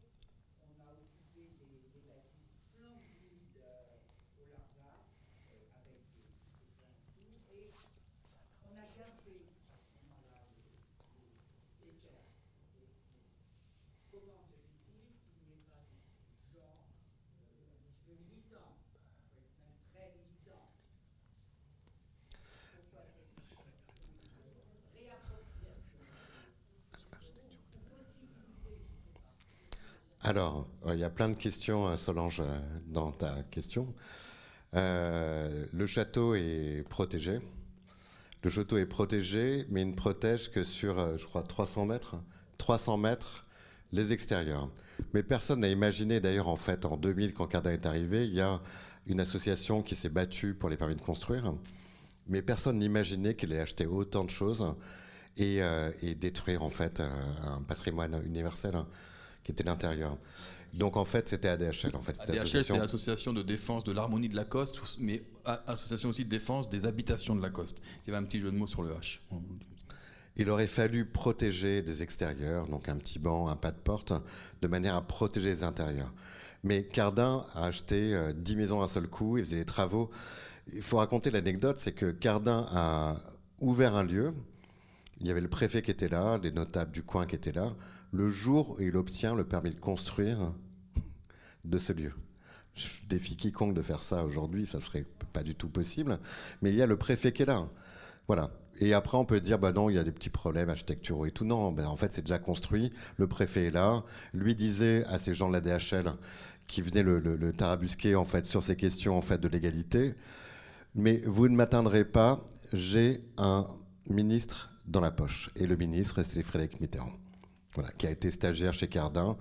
on 0.65 0.73
a 0.81 0.89
occupé 0.93 1.41
des, 1.61 1.89
des 1.93 2.03
bâtisses 2.09 2.49
splendides 2.73 3.61
euh, 3.61 4.41
au 4.41 4.45
Larzac, 4.49 5.05
euh, 5.53 5.79
avec 5.79 6.01
des, 6.17 6.33
des 6.57 6.65
plans 6.73 6.97
et 6.99 7.13
tout, 7.13 7.37
et 7.53 7.69
on 8.65 8.73
a 8.73 8.85
gardé 8.89 9.35
à 9.69 9.77
ce 9.79 9.93
moment-là 10.01 10.41
les, 10.49 10.73
les, 11.21 11.37
les 11.85 11.93
terres. 12.01 12.25
Et- 12.73 12.89
et 12.89 14.19
comment 14.25 14.41
se 14.41 14.57
fait-il 14.57 15.13
qu'il 15.21 15.45
n'y 15.45 15.61
ait 15.61 15.65
pas 15.69 15.83
des 15.85 16.57
gens 16.57 16.73
euh, 16.73 17.69
un 17.69 17.79
petit 17.85 18.01
peu 18.03 18.13
militants, 18.17 18.73
oui, 19.29 19.45
même 19.61 19.77
très 19.93 20.09
militants 20.17 20.65
Pourquoi 22.73 23.05
cette 23.05 23.37
réappropriation 24.95 26.03
Possibilité, 27.89 28.71
je 28.79 28.93
ne 28.93 28.99
sais 29.03 29.15
pas. 29.19 30.18
Alors, 30.29 30.67
euh, 30.85 30.93
il 30.93 30.99
y 30.99 31.03
a 31.03 31.09
plein 31.09 31.27
de 31.27 31.33
questions, 31.33 31.87
euh, 31.87 31.97
Solange, 31.97 32.41
euh, 32.41 32.59
dans 32.85 33.11
ta 33.11 33.41
question. 33.49 33.95
Le 34.73 35.85
château 35.87 36.35
est 36.35 36.87
protégé. 36.87 37.39
Le 38.43 38.51
château 38.51 38.77
est 38.77 38.85
protégé, 38.85 39.65
mais 39.71 39.81
il 39.81 39.87
ne 39.87 39.95
protège 39.95 40.51
que 40.51 40.63
sur, 40.63 41.17
je 41.17 41.25
crois, 41.25 41.41
300 41.41 41.87
mètres. 41.87 42.15
300 42.59 42.97
mètres 42.97 43.47
les 43.91 44.13
extérieurs. 44.13 44.69
Mais 45.15 45.23
personne 45.23 45.61
n'a 45.61 45.67
imaginé, 45.67 46.19
d'ailleurs, 46.19 46.47
en 46.47 46.57
fait, 46.57 46.85
en 46.85 46.95
2000, 46.95 47.33
quand 47.33 47.47
Cardin 47.47 47.71
est 47.71 47.87
arrivé, 47.87 48.27
il 48.27 48.35
y 48.35 48.41
a 48.41 48.61
une 49.07 49.21
association 49.21 49.81
qui 49.81 49.95
s'est 49.95 50.09
battue 50.09 50.53
pour 50.53 50.69
les 50.69 50.77
permis 50.77 50.95
de 50.95 51.01
construire. 51.01 51.55
Mais 52.27 52.43
personne 52.43 52.77
n'imaginait 52.77 53.33
qu'il 53.33 53.51
allait 53.51 53.63
acheter 53.63 53.87
autant 53.87 54.25
de 54.25 54.29
choses 54.29 54.75
et, 55.37 55.63
euh, 55.63 55.91
et 56.03 56.13
détruire, 56.13 56.61
en 56.61 56.69
fait, 56.69 56.99
un 56.99 57.63
patrimoine 57.63 58.21
universel 58.23 58.75
qui 59.49 59.53
était 59.53 59.63
l'intérieur. 59.63 60.15
Donc, 60.75 60.95
en 60.95 61.05
fait, 61.05 61.27
c'était 61.27 61.47
ADHL. 61.47 61.95
En 61.95 62.01
fait, 62.01 62.19
ADHL, 62.19 62.37
association. 62.37 62.75
c'est 62.75 62.81
l'Association 62.81 63.33
de 63.33 63.41
défense 63.41 63.83
de 63.83 63.91
l'harmonie 63.91 64.29
de 64.29 64.35
Lacoste, 64.35 64.79
mais 64.99 65.23
association 65.65 66.09
aussi 66.09 66.25
de 66.25 66.29
défense 66.29 66.69
des 66.69 66.85
habitations 66.85 67.35
de 67.35 67.41
Lacoste. 67.41 67.77
Il 68.03 68.11
y 68.11 68.15
avait 68.15 68.23
un 68.23 68.27
petit 68.27 68.39
jeu 68.39 68.51
de 68.51 68.55
mots 68.55 68.67
sur 68.67 68.83
le 68.83 68.91
H. 68.91 69.21
Il 70.35 70.51
aurait 70.51 70.67
fallu 70.67 71.05
protéger 71.05 71.81
des 71.81 72.03
extérieurs, 72.03 72.67
donc 72.67 72.87
un 72.89 72.97
petit 72.97 73.17
banc, 73.17 73.47
un 73.47 73.55
pas 73.55 73.71
de 73.71 73.77
porte, 73.77 74.13
de 74.61 74.67
manière 74.67 74.95
à 74.95 75.01
protéger 75.01 75.49
les 75.49 75.63
intérieurs. 75.63 76.13
Mais 76.63 76.83
Cardin 76.83 77.43
a 77.55 77.65
acheté 77.65 78.13
euh, 78.13 78.33
10 78.33 78.55
maisons 78.55 78.81
d'un 78.81 78.87
seul 78.87 79.07
coup, 79.07 79.37
il 79.37 79.43
faisait 79.45 79.57
des 79.57 79.65
travaux. 79.65 80.11
Il 80.71 80.83
faut 80.83 80.97
raconter 80.97 81.31
l'anecdote, 81.31 81.77
c'est 81.79 81.93
que 81.93 82.11
Cardin 82.11 82.67
a 82.71 83.15
ouvert 83.61 83.95
un 83.95 84.03
lieu, 84.03 84.33
il 85.21 85.27
y 85.27 85.31
avait 85.31 85.41
le 85.41 85.49
préfet 85.49 85.81
qui 85.81 85.91
était 85.91 86.09
là, 86.09 86.37
des 86.39 86.51
notables 86.51 86.91
du 86.91 87.03
coin 87.03 87.25
qui 87.25 87.35
étaient 87.35 87.51
là, 87.51 87.75
le 88.11 88.29
jour 88.29 88.77
où 88.77 88.81
il 88.81 88.95
obtient 88.95 89.35
le 89.35 89.43
permis 89.43 89.71
de 89.71 89.79
construire 89.79 90.53
de 91.65 91.77
ce 91.77 91.93
lieu. 91.93 92.13
Je 92.75 92.87
défie 93.07 93.35
quiconque 93.35 93.73
de 93.73 93.81
faire 93.81 94.01
ça 94.01 94.23
aujourd'hui, 94.23 94.65
ça 94.65 94.79
serait 94.79 95.05
pas 95.33 95.43
du 95.43 95.55
tout 95.55 95.69
possible. 95.69 96.17
Mais 96.61 96.69
il 96.69 96.75
y 96.75 96.81
a 96.81 96.87
le 96.87 96.95
préfet 96.95 97.33
qui 97.33 97.41
est 97.43 97.45
là. 97.45 97.67
Voilà. 98.27 98.51
Et 98.81 98.93
après, 98.93 99.17
on 99.17 99.25
peut 99.25 99.41
dire, 99.41 99.59
bah 99.59 99.73
non, 99.73 99.89
il 99.89 99.97
y 99.97 99.99
a 99.99 100.03
des 100.03 100.11
petits 100.13 100.29
problèmes 100.29 100.69
architecturaux 100.69 101.25
et 101.25 101.31
tout. 101.31 101.43
Non, 101.43 101.73
ben 101.73 101.85
en 101.85 101.97
fait, 101.97 102.13
c'est 102.13 102.21
déjà 102.21 102.39
construit. 102.39 102.93
Le 103.17 103.27
préfet 103.27 103.65
est 103.65 103.71
là. 103.71 104.03
Lui 104.33 104.55
disait 104.55 105.03
à 105.05 105.19
ces 105.19 105.33
gens 105.33 105.49
de 105.49 105.53
la 105.53 105.59
DHL 105.61 106.13
qui 106.67 106.81
venaient 106.81 107.03
le 107.03 107.51
tarabusquer 107.51 108.15
en 108.15 108.25
fait 108.25 108.45
sur 108.45 108.63
ces 108.63 108.77
questions 108.77 109.17
en 109.17 109.21
fait 109.21 109.39
de 109.39 109.49
l'égalité. 109.49 110.13
Mais 110.95 111.17
vous 111.25 111.49
ne 111.49 111.55
m'atteindrez 111.55 112.05
pas. 112.05 112.45
J'ai 112.71 113.21
un 113.37 113.67
ministre 114.09 114.69
dans 114.89 115.01
la 115.01 115.11
poche. 115.11 115.51
Et 115.55 115.65
le 115.67 115.77
ministre, 115.77 116.21
c'est 116.23 116.43
Frédéric 116.43 116.81
Mitterrand. 116.81 117.13
Voilà, 117.73 117.91
qui 117.91 118.07
a 118.07 118.09
été 118.09 118.31
stagiaire 118.31 118.73
chez 118.73 118.87
Cardin. 118.87 119.37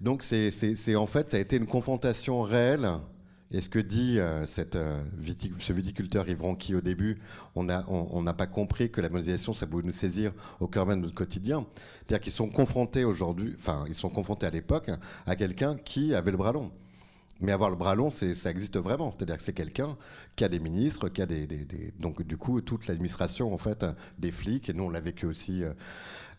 Donc 0.00 0.22
c'est, 0.22 0.96
en 0.96 1.06
fait, 1.06 1.30
ça 1.30 1.36
a 1.36 1.40
été 1.40 1.56
une 1.56 1.66
confrontation 1.66 2.40
réelle. 2.42 2.88
Et 3.52 3.60
ce 3.60 3.68
que 3.68 3.80
dit 3.80 4.20
euh, 4.20 4.46
cette, 4.46 4.76
euh, 4.76 5.02
viti- 5.18 5.50
ce 5.58 5.72
viticulteur 5.72 6.28
Yves 6.28 6.40
Ronqui 6.40 6.76
au 6.76 6.80
début, 6.80 7.18
on 7.56 7.64
n'a 7.64 7.84
on, 7.88 8.06
on 8.12 8.24
pas 8.32 8.46
compris 8.46 8.92
que 8.92 9.00
la 9.00 9.08
mondialisation, 9.08 9.52
ça 9.52 9.66
pouvait 9.66 9.82
nous 9.82 9.90
saisir 9.90 10.32
au 10.60 10.68
cœur 10.68 10.86
même 10.86 10.98
de 10.98 11.06
notre 11.06 11.16
quotidien. 11.16 11.66
C'est-à-dire 12.06 12.20
qu'ils 12.22 12.32
sont 12.32 12.48
confrontés 12.48 13.04
aujourd'hui, 13.04 13.56
enfin, 13.58 13.84
ils 13.88 13.96
sont 13.96 14.08
confrontés 14.08 14.46
à 14.46 14.50
l'époque 14.50 14.88
à 15.26 15.34
quelqu'un 15.34 15.76
qui 15.76 16.14
avait 16.14 16.30
le 16.30 16.36
bras 16.36 16.52
long. 16.52 16.70
Mais 17.40 17.52
avoir 17.52 17.70
le 17.70 17.76
bras 17.76 17.94
long, 17.94 18.10
ça 18.10 18.50
existe 18.50 18.76
vraiment. 18.78 19.10
C'est-à-dire 19.12 19.36
que 19.38 19.42
c'est 19.42 19.54
quelqu'un 19.54 19.96
qui 20.36 20.44
a 20.44 20.48
des 20.48 20.60
ministres, 20.60 21.08
qui 21.08 21.22
a 21.22 21.26
des, 21.26 21.46
des- 21.46 21.64
des- 21.64 21.92
donc 21.98 22.22
du 22.22 22.36
coup 22.36 22.60
toute 22.60 22.86
l'administration 22.86 23.52
en 23.54 23.58
fait, 23.58 23.86
des 24.18 24.30
flics. 24.30 24.68
Et 24.68 24.74
nous 24.74 24.84
on 24.84 24.90
l'a 24.90 25.00
vécu 25.00 25.24
aussi 25.26 25.62
euh, 25.64 25.72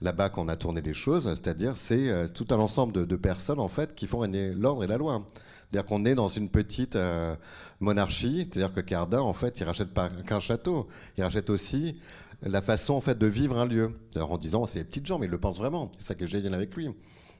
là-bas 0.01 0.29
quand 0.29 0.43
on 0.43 0.48
a 0.48 0.55
tourné 0.55 0.81
les 0.81 0.93
choses. 0.93 1.24
C'est-à-dire 1.24 1.75
c'est 1.75 2.10
euh, 2.10 2.27
tout 2.27 2.46
un 2.51 2.58
ensemble 2.60 3.08
de, 3.08 3.15
personnes 3.15 3.60
en 3.60 3.67
fait 3.67 3.96
qui 3.96 4.05
font 4.05 4.20
régner 4.20 4.53
l'ordre 4.53 4.84
et 4.84 4.88
la 4.88 4.98
loi. 4.98 5.25
C'est-à-dire 5.72 5.88
qu'on 5.88 6.05
est 6.05 6.15
dans 6.15 6.27
une 6.27 6.50
petite 6.50 6.96
euh, 6.96 7.36
monarchie. 7.79 8.48
C'est-à-dire 8.51 8.74
que 8.74 8.81
Cardin 8.81 9.22
en 9.22 9.34
fait 9.34 9.60
il 9.60 9.63
rachète 9.63 9.93
pas 9.93 10.10
qu'un 10.10 10.39
château, 10.39 10.88
il 11.17 11.24
rachète 11.24 11.50
aussi 11.50 11.98
la 12.43 12.62
façon 12.62 12.93
en 12.93 13.01
fait 13.01 13.17
de 13.17 13.27
vivre 13.27 13.58
un 13.58 13.65
lieu. 13.65 13.91
En 14.20 14.38
disant 14.38 14.67
c'est 14.67 14.79
des 14.79 14.86
petites 14.86 15.05
gens, 15.08 15.17
mais 15.17 15.25
il 15.25 15.31
le 15.31 15.39
pense 15.39 15.58
vraiment. 15.58 15.91
C'est 15.98 16.08
ça 16.10 16.15
qui 16.15 16.25
est 16.25 16.27
génial 16.27 16.53
avec 16.53 16.75
lui. 16.75 16.89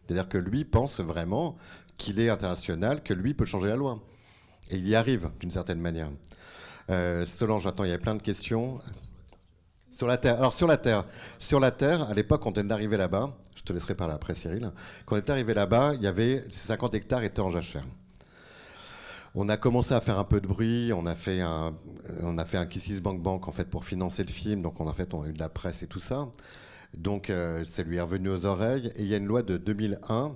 C'est-à-dire 0.08 0.28
que 0.28 0.38
lui 0.40 0.66
pense 0.66 1.00
vraiment 1.00 1.56
qu'il 2.02 2.20
est 2.20 2.30
international, 2.30 3.04
que 3.04 3.14
lui 3.14 3.34
peut 3.34 3.46
changer 3.46 3.68
la 3.68 3.76
loi. 3.76 4.00
Et 4.72 4.78
il 4.78 4.88
y 4.88 4.96
arrive 4.96 5.30
d'une 5.40 5.52
certaine 5.52 5.80
manière. 5.80 6.10
Euh, 6.90 7.26
Solange, 7.26 7.68
attends, 7.68 7.84
il 7.84 7.90
y 7.90 7.94
avait 7.94 8.02
plein 8.02 8.16
de 8.16 8.22
questions. 8.22 8.80
Sur 9.92 10.08
la 10.08 10.18
Terre. 10.18 10.38
Alors 10.38 10.54
sur 10.54 10.68
la 10.68 10.78
Terre. 10.78 11.06
Sur 11.38 11.60
la 11.60 11.70
Terre, 11.70 12.10
à 12.10 12.14
l'époque, 12.14 12.42
quand 12.42 12.58
on 12.58 12.70
est 12.70 12.72
arrivé 12.72 12.98
là-bas, 12.98 13.38
je 13.56 13.64
te 13.64 13.72
laisserai 13.72 13.94
parler 13.94 14.16
après 14.16 14.34
Cyril, 14.34 14.72
quand 15.06 15.16
on 15.16 15.20
est 15.20 15.30
arrivé 15.30 15.54
là-bas, 15.54 15.94
il 15.94 16.02
y 16.02 16.08
avait 16.08 16.44
ces 16.50 16.68
50 16.68 16.96
hectares 16.96 17.24
étaient 17.24 17.42
en 17.42 17.52
jachère. 17.52 17.86
On 19.36 19.48
a 19.48 19.56
commencé 19.56 19.94
à 19.94 20.02
faire 20.02 20.18
un 20.18 20.24
peu 20.24 20.42
de 20.42 20.48
bruit, 20.48 20.92
on 20.94 21.06
a 21.06 21.16
fait 21.16 21.40
un, 21.40 21.74
on 22.22 22.38
a 22.38 22.46
fait 22.46 22.58
un 22.58 22.66
Kissis 22.66 23.00
Bank 23.00 23.22
Bank 23.22 23.48
en 23.48 23.52
fait 23.52 23.66
pour 23.66 23.86
financer 23.86 24.24
le 24.24 24.32
film, 24.32 24.62
donc 24.62 24.82
on 24.82 24.88
en 24.88 24.94
fait 24.94 25.14
on 25.14 25.22
a 25.24 25.28
eu 25.28 25.34
de 25.34 25.40
la 25.40 25.50
presse 25.50 25.84
et 25.84 25.88
tout 25.88 26.02
ça. 26.02 26.28
Donc 26.96 27.30
euh, 27.30 27.64
ça 27.64 27.84
lui 27.84 27.98
est 27.98 28.02
revenu 28.02 28.30
aux 28.30 28.46
oreilles 28.46 28.92
et 28.96 29.02
il 29.02 29.08
y 29.08 29.14
a 29.14 29.18
une 29.18 29.28
loi 29.28 29.44
de 29.44 29.58
2001 29.58 30.36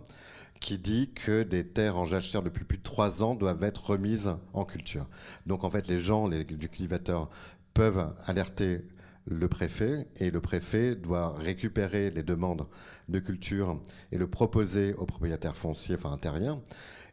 qui 0.65 0.79
dit 0.79 1.11
que 1.13 1.43
des 1.43 1.63
terres 1.63 1.95
en 1.95 2.07
jachère 2.07 2.41
depuis 2.41 2.65
plus 2.65 2.79
de 2.79 2.83
trois 2.83 3.21
ans 3.21 3.35
doivent 3.35 3.61
être 3.61 3.91
remises 3.91 4.33
en 4.53 4.65
culture. 4.65 5.05
Donc 5.45 5.63
en 5.63 5.69
fait 5.69 5.87
les 5.87 5.99
gens 5.99 6.27
les, 6.27 6.43
du 6.43 6.57
cultivateur 6.69 7.29
peuvent 7.75 8.11
alerter 8.25 8.81
le 9.27 9.47
préfet 9.47 10.07
et 10.17 10.31
le 10.31 10.41
préfet 10.41 10.95
doit 10.95 11.35
récupérer 11.37 12.09
les 12.09 12.23
demandes 12.23 12.65
de 13.09 13.19
culture 13.19 13.79
et 14.11 14.17
le 14.17 14.25
proposer 14.25 14.95
aux 14.95 15.05
propriétaires 15.05 15.55
fonciers, 15.55 15.97
enfin 15.97 16.17
terriens, 16.17 16.59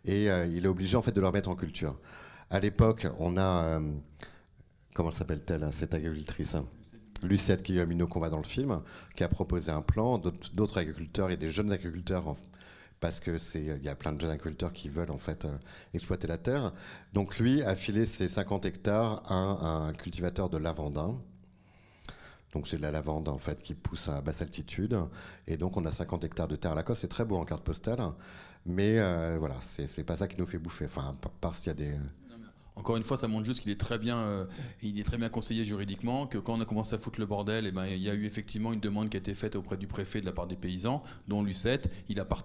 et 0.07 0.31
euh, 0.31 0.47
il 0.47 0.65
est 0.65 0.69
obligé 0.69 0.97
en 0.97 1.03
fait 1.03 1.13
de 1.13 1.21
leur 1.21 1.35
mettre 1.35 1.51
en 1.51 1.55
culture. 1.55 2.01
À 2.49 2.59
l'époque, 2.59 3.07
on 3.19 3.37
a 3.37 3.65
euh, 3.65 3.81
comment 4.95 5.11
s'appelle-t-elle 5.11 5.71
cette 5.75 5.93
agricultrice 5.93 6.55
hein 6.55 6.67
Lucette 7.23 7.63
Guillemino 7.63 8.07
qu'on 8.07 8.19
voit 8.19 8.31
dans 8.31 8.39
le 8.39 8.45
film, 8.45 8.81
qui 9.15 9.25
a 9.25 9.29
proposé 9.29 9.71
un 9.71 9.83
plan. 9.83 10.19
D'autres 10.19 10.79
agriculteurs 10.79 11.31
et 11.31 11.37
des 11.37 11.51
jeunes 11.51 11.71
agriculteurs, 11.71 12.35
parce 13.03 13.19
que 13.19 13.37
c'est 13.37 13.61
il 13.61 13.85
y 13.85 13.89
a 13.89 13.97
plein 13.97 14.13
de 14.13 14.21
jeunes 14.21 14.31
agriculteurs 14.31 14.73
qui 14.73 14.89
veulent 14.89 15.11
en 15.11 15.19
fait 15.19 15.45
euh, 15.45 15.51
exploiter 15.93 16.29
la 16.29 16.39
terre. 16.39 16.73
Donc 17.13 17.37
lui 17.41 17.61
a 17.65 17.75
filé 17.75 18.07
ses 18.07 18.29
50 18.29 18.65
hectares 18.65 19.25
à 19.27 19.35
un, 19.35 19.93
cultivateur 19.93 20.49
de 20.49 20.57
lavandin. 20.57 21.21
Donc 22.53 22.69
c'est 22.69 22.77
de 22.77 22.83
la 22.83 22.93
lavande 22.93 23.29
en 23.29 23.39
fait 23.39 23.61
qui 23.61 23.75
pousse 23.75 24.09
à 24.09 24.21
basse 24.21 24.41
altitude. 24.41 24.97
Et 25.49 25.57
donc 25.57 25.77
on 25.77 25.85
a 25.85 25.91
50 25.91 26.23
hectares 26.23 26.47
de 26.47 26.55
terre 26.55 26.73
à 26.73 26.75
la 26.77 26.85
coste. 26.85 27.01
C'est 27.01 27.09
très 27.09 27.25
beau 27.25 27.37
en 27.37 27.45
carte 27.45 27.65
postale. 27.65 28.01
Mais 28.67 29.01
euh, 29.01 29.37
voilà, 29.37 29.57
c'est 29.61 30.05
pas 30.05 30.17
ça 30.17 30.29
qui 30.29 30.39
nous 30.41 30.47
fait 30.47 30.59
bouffer. 30.59 30.85
Enfin, 30.85 31.13
par- 31.41 31.53
qu'il 31.53 31.67
y 31.67 31.71
a 31.71 31.75
des. 31.75 31.97
Encore 32.75 32.97
une 32.97 33.03
fois, 33.03 33.19
ça 33.19 33.29
montre 33.29 33.45
juste 33.45 33.61
qu'il 33.61 33.71
est 33.71 33.81
très 33.81 33.99
bien, 33.99 34.17
euh, 34.17 34.47
il 34.83 34.99
est 34.99 35.05
très 35.05 35.19
bien 35.19 35.29
conseillé 35.29 35.63
juridiquement. 35.63 36.27
Que 36.27 36.39
quand 36.39 36.55
on 36.55 36.61
a 36.61 36.65
commencé 36.65 36.95
à 36.95 36.99
foutre 36.99 37.21
le 37.21 37.27
bordel, 37.27 37.67
eh 37.67 37.71
ben, 37.71 37.85
il 37.87 38.03
y 38.03 38.09
a 38.09 38.15
eu 38.15 38.25
effectivement 38.25 38.73
une 38.73 38.81
demande 38.81 39.11
qui 39.11 39.19
a 39.19 39.21
été 39.21 39.35
faite 39.35 39.57
auprès 39.57 39.77
du 39.77 39.87
préfet 39.87 40.23
de 40.23 40.27
la 40.27 40.33
part 40.33 40.47
des 40.47 40.57
paysans, 40.57 41.03
dont 41.29 41.43
Lucette. 41.43 41.91
Il 42.09 42.17
n'a 42.17 42.25
pas 42.25 42.39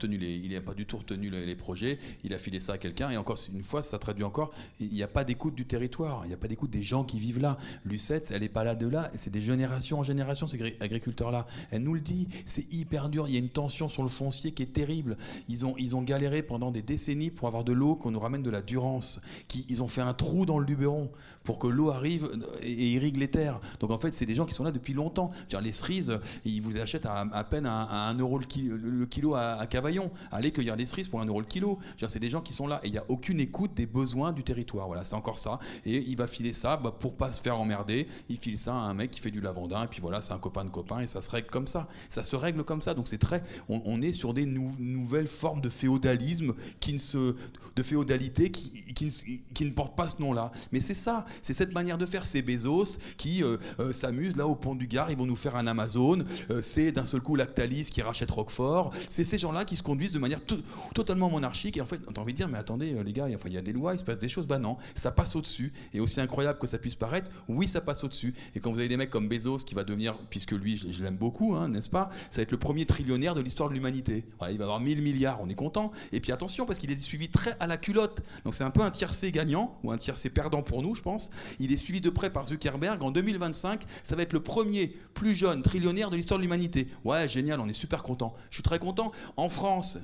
du 0.75 0.85
tout 0.85 0.97
retenu 0.97 1.29
les, 1.29 1.55
projets. 1.55 1.97
Il 2.25 2.33
a 2.33 2.37
filé 2.37 2.59
ça 2.59 2.73
à 2.73 2.77
quelqu'un. 2.77 3.09
Et 3.09 3.17
encore 3.17 3.37
une 3.53 3.63
fois, 3.63 3.81
ça 3.81 3.99
traduit 3.99 4.25
encore, 4.25 4.51
il 4.81 4.89
n'y 4.89 5.01
a 5.01 5.07
pas 5.07 5.23
d'écoute 5.23 5.55
du 5.55 5.65
territoire. 5.65 6.21
Il 6.25 6.27
n'y 6.27 6.33
a 6.33 6.37
pas 6.37 6.49
d'écoute 6.49 6.71
des 6.71 6.83
gens 6.83 7.05
qui 7.05 7.19
vivent 7.19 7.39
là. 7.39 7.57
Lucette, 7.85 8.29
elle 8.31 8.41
n'est 8.41 8.49
pas 8.49 8.65
là 8.65 8.75
de 8.75 8.87
là. 8.87 9.09
C'est 9.17 9.31
des 9.31 9.41
générations 9.41 9.99
en 9.99 10.03
génération 10.03 10.45
ces 10.45 10.57
agri- 10.57 10.77
agriculteurs-là. 10.81 11.47
Elle 11.71 11.83
nous 11.83 11.93
le 11.93 12.01
dit. 12.01 12.27
C'est 12.45 12.71
hyper 12.73 13.07
dur. 13.09 13.27
Il 13.29 13.33
y 13.33 13.37
a 13.37 13.39
une 13.39 13.49
tension 13.49 13.87
sur 13.87 14.03
le 14.03 14.09
foncier 14.09 14.51
qui 14.51 14.63
est 14.63 14.73
terrible. 14.73 15.15
Ils 15.47 15.65
ont, 15.65 15.73
ils 15.77 15.95
ont 15.95 16.01
galéré 16.01 16.43
pendant 16.43 16.71
des 16.71 16.81
décennies 16.81 17.31
pour 17.31 17.47
avoir 17.47 17.63
de 17.63 17.71
l'eau, 17.71 17.95
qu'on 17.95 18.11
nous 18.11 18.19
ramène 18.19 18.43
de 18.43 18.49
la 18.49 18.61
durance. 18.61 19.21
Qui, 19.47 19.65
ils 19.69 19.81
ont 19.81 19.87
fait 19.87 20.01
un 20.01 20.13
trou 20.17 20.45
dans 20.45 20.59
le 20.59 20.65
Luberon 20.65 21.09
pour 21.43 21.59
que 21.59 21.67
l'eau 21.67 21.89
arrive 21.91 22.29
et, 22.61 22.89
irrigue 22.91 23.17
les 23.17 23.29
terres. 23.29 23.59
Donc 23.79 23.91
en 23.91 23.97
fait, 23.97 24.13
c'est 24.13 24.25
des 24.25 24.35
gens 24.35 24.45
qui 24.45 24.53
sont 24.53 24.63
là 24.63 24.71
depuis 24.71 24.93
longtemps. 24.93 25.31
Dire, 25.49 25.61
les 25.61 25.71
cerises, 25.71 26.19
ils 26.43 26.59
vous 26.61 26.77
achètent 26.77 27.05
à, 27.05 27.43
peine 27.45 27.65
à, 27.65 27.83
à 27.83 28.09
1 28.09 28.17
euro 28.19 28.37
le, 28.39 28.45
ki- 28.45 28.67
le- 28.69 28.75
le 28.77 29.05
kilo 29.05 29.35
à, 29.35 29.65
Cavaillon. 29.67 30.11
Allez 30.31 30.51
cueillir 30.51 30.75
des 30.75 30.85
cerises 30.85 31.07
pour 31.07 31.21
1 31.21 31.25
euro 31.25 31.39
le 31.39 31.45
kilo. 31.45 31.79
C'est 32.07 32.19
des 32.19 32.29
gens 32.29 32.41
qui 32.41 32.53
sont 32.53 32.67
là 32.67 32.79
et 32.83 32.87
il 32.87 32.91
n'y 32.91 32.97
a 32.97 33.05
aucune 33.07 33.39
écoute 33.39 33.73
des 33.75 33.85
besoins 33.85 34.33
du 34.33 34.43
territoire. 34.43 34.87
Voilà, 34.87 35.03
c'est 35.03 35.15
encore 35.15 35.37
ça. 35.39 35.59
Et 35.85 35.97
il 35.97 36.17
va 36.17 36.27
filer 36.27 36.53
ça 36.53 36.77
bah, 36.77 36.93
pour 36.97 37.15
pas 37.15 37.31
se 37.31 37.41
faire 37.41 37.59
emmerder. 37.59 38.07
Il 38.29 38.37
file 38.37 38.57
ça 38.57 38.73
à 38.73 38.77
un 38.79 38.93
mec 38.93 39.11
qui 39.11 39.19
fait 39.19 39.31
du 39.31 39.39
lavandin 39.41 39.83
et 39.83 39.87
puis 39.87 40.01
voilà, 40.01 40.21
c'est 40.21 40.33
un 40.33 40.39
copain 40.39 40.65
de 40.65 40.69
copain 40.69 40.99
et 40.99 41.07
ça 41.07 41.21
se 41.21 41.29
règle 41.29 41.47
comme 41.49 41.67
ça. 41.67 41.87
Ça 42.09 42.23
se 42.23 42.35
règle 42.35 42.63
comme 42.63 42.81
ça. 42.81 42.93
Donc 42.93 43.07
c'est 43.07 43.17
très. 43.17 43.43
On, 43.69 44.01
est 44.01 44.13
sur 44.13 44.33
des 44.33 44.45
nou- 44.45 44.75
nouvelles 44.79 45.27
formes 45.27 45.61
de 45.61 45.69
féodalisme 45.69 46.53
qui 46.79 46.93
ne 46.93 46.97
se, 46.97 47.35
de 47.75 47.83
féodalité 47.83 48.51
qui, 48.51 49.05
ne, 49.05 49.53
qui 49.53 49.65
ne 49.65 49.71
portent 49.71 49.95
pas 49.95 50.06
ce 50.09 50.21
nom-là. 50.21 50.51
Mais 50.71 50.81
c'est 50.81 50.93
ça, 50.93 51.25
c'est 51.41 51.53
cette 51.53 51.73
manière 51.73 51.97
de 51.97 52.05
faire. 52.05 52.25
C'est 52.25 52.41
Bezos 52.41 52.97
qui 53.17 53.43
euh, 53.43 53.57
euh, 53.79 53.93
s'amuse 53.93 54.35
là 54.35 54.47
au 54.47 54.55
pont 54.55 54.75
du 54.75 54.87
Gard. 54.87 55.11
Ils 55.11 55.17
vont 55.17 55.25
nous 55.25 55.35
faire 55.35 55.55
un 55.55 55.67
Amazon. 55.67 56.19
Euh, 56.51 56.61
c'est 56.61 56.91
d'un 56.91 57.05
seul 57.05 57.21
coup 57.21 57.35
Lactalis 57.35 57.85
qui 57.91 58.01
rachète 58.01 58.31
Roquefort. 58.31 58.91
C'est 59.09 59.23
ces 59.25 59.37
gens-là 59.37 59.65
qui 59.65 59.75
se 59.77 59.83
conduisent 59.83 60.11
de 60.11 60.19
manière 60.19 60.43
to- 60.45 60.55
totalement 60.93 61.29
monarchique. 61.29 61.77
Et 61.77 61.81
en 61.81 61.85
fait, 61.85 61.99
t'as 62.13 62.21
envie 62.21 62.33
de 62.33 62.37
dire, 62.37 62.47
mais 62.47 62.57
attendez, 62.57 62.95
les 63.03 63.13
gars, 63.13 63.27
il 63.27 63.53
y 63.53 63.57
a- 63.57 63.61
des 63.61 63.73
lois, 63.73 63.93
il 63.93 63.99
se 63.99 64.05
passe 64.05 64.19
des 64.19 64.29
choses. 64.29 64.45
Bah 64.47 64.59
non, 64.59 64.77
ça 64.95 65.11
passe 65.11 65.35
au-dessus. 65.35 65.73
Et 65.93 65.99
aussi 65.99 66.19
incroyable 66.21 66.59
que 66.59 66.67
ça 66.67 66.77
puisse 66.77 66.95
paraître, 66.95 67.29
oui, 67.49 67.67
ça 67.67 67.81
passe 67.81 68.03
au-dessus. 68.03 68.33
Et 68.55 68.59
quand 68.59 68.71
vous 68.71 68.79
avez 68.79 68.87
des 68.87 68.97
mecs 68.97 69.09
comme 69.09 69.27
Bezos 69.27 69.57
qui 69.59 69.73
va 69.75 69.83
devenir, 69.83 70.15
puisque 70.29 70.51
lui, 70.51 70.77
je, 70.77 70.91
je 70.91 71.03
l'aime 71.03 71.17
beaucoup, 71.17 71.55
hein, 71.55 71.69
n'est-ce 71.69 71.89
pas 71.89 72.09
Ça 72.31 72.37
va 72.37 72.43
être 72.43 72.51
le 72.51 72.57
premier 72.59 72.85
trillionnaire 72.85 73.33
de 73.35 73.41
l'histoire 73.41 73.69
de 73.69 73.73
l'humanité. 73.73 74.25
Voilà, 74.37 74.53
il 74.53 74.57
va 74.59 74.65
avoir 74.65 74.79
1000 74.79 75.01
milliards, 75.01 75.39
on 75.41 75.49
est 75.49 75.55
content. 75.55 75.91
Et 76.11 76.19
puis 76.19 76.31
attention, 76.31 76.65
parce 76.65 76.77
qu'il 76.79 76.91
est 76.91 76.99
suivi 76.99 77.29
très 77.29 77.55
à 77.59 77.67
la 77.67 77.77
culotte. 77.77 78.21
Donc 78.45 78.53
c'est 78.55 78.63
un 78.63 78.69
peu 78.69 78.81
un 78.81 78.91
tiercé 78.91 79.31
gagnant, 79.31 79.77
ou 79.83 79.91
un 79.91 79.96
tiercé 79.97 80.29
perdant 80.29 80.61
pour 80.61 80.81
nous, 80.81 80.95
je 80.95 81.01
pense. 81.01 81.29
Il 81.59 81.71
est 81.73 81.77
suivi 81.77 82.01
de 82.01 82.09
près 82.09 82.29
par 82.29 82.45
Zuckerberg. 82.45 83.03
En 83.03 83.11
2025, 83.11 83.81
ça 84.03 84.15
va 84.15 84.23
être 84.23 84.33
le 84.33 84.41
premier 84.41 84.95
plus 85.13 85.35
jeune 85.35 85.61
trillionnaire 85.61 86.09
de 86.09 86.15
l'histoire 86.15 86.37
de 86.37 86.43
l'humanité. 86.43 86.87
Ouais, 87.03 87.27
génial, 87.27 87.59
on 87.59 87.67
est 87.67 87.73
super 87.73 88.03
content. 88.03 88.33
Je 88.49 88.55
suis 88.55 88.63
très 88.63 88.79
content. 88.79 89.11
En 89.35 89.49
France, 89.49 89.97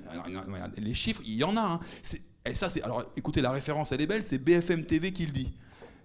les 0.78 0.94
chiffres, 0.94 1.22
il 1.26 1.36
y 1.36 1.44
en 1.44 1.58
a. 1.58 1.62
hein. 1.62 1.80
Et 2.46 2.56
ça. 2.56 2.68
Alors 2.84 3.04
écoutez, 3.16 3.42
la 3.42 3.52
référence, 3.52 3.92
elle 3.94 4.02
est 4.02 4.08
belle, 4.08 4.24
c'est 4.24 4.38
BFM 4.38 4.86
TV 4.86 5.14
qui 5.14 5.26
le 5.26 5.32
dit. 5.32 5.54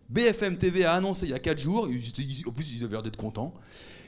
BFM 0.09 0.57
TV 0.57 0.85
a 0.85 0.95
annoncé 0.95 1.27
il 1.27 1.31
y 1.31 1.35
a 1.35 1.39
4 1.39 1.59
jours, 1.59 1.87
en 1.87 2.53
plus 2.53 2.73
ils 2.73 2.85
avaient 2.85 2.93
l'air 2.93 3.03
d'être 3.03 3.17
contents, 3.17 3.53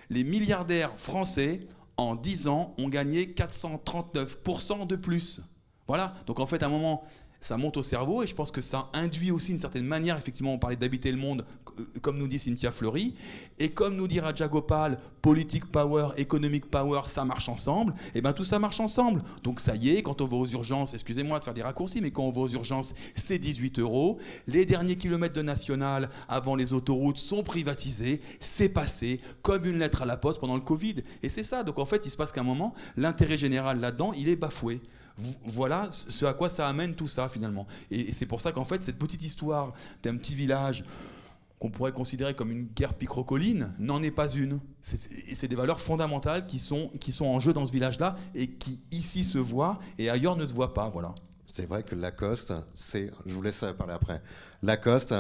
les 0.08 0.24
milliardaires 0.24 0.92
français, 0.96 1.66
en 1.96 2.14
10 2.14 2.48
ans, 2.48 2.74
ont 2.78 2.88
gagné 2.88 3.34
439% 3.36 4.86
de 4.86 4.96
plus. 4.96 5.40
Voilà, 5.86 6.14
donc 6.26 6.40
en 6.40 6.46
fait, 6.46 6.62
à 6.62 6.66
un 6.66 6.70
moment, 6.70 7.02
ça 7.40 7.56
monte 7.56 7.76
au 7.76 7.82
cerveau 7.82 8.22
et 8.22 8.26
je 8.26 8.34
pense 8.34 8.50
que 8.50 8.60
ça 8.60 8.90
induit 8.92 9.30
aussi 9.30 9.52
une 9.52 9.58
certaine 9.58 9.86
manière, 9.86 10.16
effectivement, 10.16 10.52
on 10.52 10.58
parlait 10.58 10.76
d'habiter 10.76 11.10
le 11.10 11.18
monde, 11.18 11.44
euh, 11.78 11.84
comme 12.02 12.18
nous 12.18 12.28
dit 12.28 12.38
Cynthia 12.38 12.70
Fleury, 12.70 13.14
et 13.58 13.70
comme 13.70 13.96
nous 13.96 14.06
dit 14.06 14.20
Raja 14.20 14.46
Gopal, 14.48 14.98
politique 15.22 15.66
power, 15.66 16.08
economic 16.16 16.70
power, 16.70 17.02
ça 17.06 17.24
marche 17.24 17.48
ensemble, 17.48 17.94
et 18.14 18.20
bien 18.20 18.32
tout 18.32 18.44
ça 18.44 18.58
marche 18.58 18.80
ensemble. 18.80 19.22
Donc 19.42 19.60
ça 19.60 19.74
y 19.74 19.90
est, 19.90 20.02
quand 20.02 20.20
on 20.20 20.26
va 20.26 20.36
aux 20.36 20.46
urgences, 20.46 20.94
excusez-moi 20.94 21.38
de 21.38 21.44
faire 21.44 21.54
des 21.54 21.62
raccourcis, 21.62 22.00
mais 22.00 22.10
quand 22.10 22.24
on 22.24 22.30
va 22.30 22.42
aux 22.42 22.48
urgences, 22.48 22.94
c'est 23.14 23.38
18 23.38 23.78
euros. 23.78 24.18
Les 24.46 24.66
derniers 24.66 24.96
kilomètres 24.96 25.34
de 25.34 25.42
national 25.42 26.10
avant 26.28 26.54
les 26.54 26.72
autoroutes 26.72 27.18
sont 27.18 27.42
privatisés, 27.42 28.20
c'est 28.40 28.68
passé 28.68 29.20
comme 29.42 29.64
une 29.64 29.78
lettre 29.78 30.02
à 30.02 30.06
la 30.06 30.16
poste 30.16 30.40
pendant 30.40 30.54
le 30.54 30.60
Covid. 30.60 30.96
Et 31.22 31.30
c'est 31.30 31.44
ça, 31.44 31.62
donc 31.62 31.78
en 31.78 31.86
fait, 31.86 32.04
il 32.06 32.10
se 32.10 32.16
passe 32.16 32.32
qu'à 32.32 32.42
un 32.42 32.44
moment, 32.44 32.74
l'intérêt 32.96 33.36
général 33.36 33.80
là-dedans, 33.80 34.12
il 34.12 34.28
est 34.28 34.36
bafoué 34.36 34.80
voilà 35.44 35.88
ce 35.90 36.24
à 36.24 36.34
quoi 36.34 36.48
ça 36.48 36.68
amène 36.68 36.94
tout 36.94 37.08
ça 37.08 37.28
finalement. 37.28 37.66
Et, 37.90 38.12
c'est 38.12 38.26
pour 38.26 38.40
ça 38.40 38.52
qu'en 38.52 38.64
fait, 38.64 38.82
cette 38.82 38.98
petite 38.98 39.22
histoire 39.22 39.72
d'un 40.02 40.16
petit 40.16 40.34
village 40.34 40.84
qu'on 41.58 41.70
pourrait 41.70 41.92
considérer 41.92 42.34
comme 42.34 42.50
une 42.50 42.64
guerre 42.64 42.94
picrocoline 42.94 43.74
n'en 43.78 44.02
est 44.02 44.10
pas 44.10 44.30
une. 44.30 44.60
C'est 44.80 45.48
des 45.48 45.56
valeurs 45.56 45.80
fondamentales 45.80 46.46
qui 46.46 46.58
sont, 46.58 46.88
qui 47.00 47.12
sont 47.12 47.26
en 47.26 47.38
jeu 47.38 47.52
dans 47.52 47.66
ce 47.66 47.72
village-là 47.72 48.16
et 48.34 48.48
qui 48.48 48.80
ici 48.90 49.24
se 49.24 49.36
voient 49.36 49.78
et 49.98 50.08
ailleurs 50.08 50.36
ne 50.36 50.46
se 50.46 50.54
voient 50.54 50.72
pas. 50.72 50.88
Voilà. 50.88 51.14
C'est 51.52 51.66
vrai 51.66 51.82
que 51.82 51.94
Lacoste, 51.94 52.54
c'est. 52.74 53.12
Je 53.26 53.34
vous 53.34 53.42
laisse 53.42 53.64
parler 53.76 53.92
après. 53.92 54.22
Lacoste, 54.62 55.14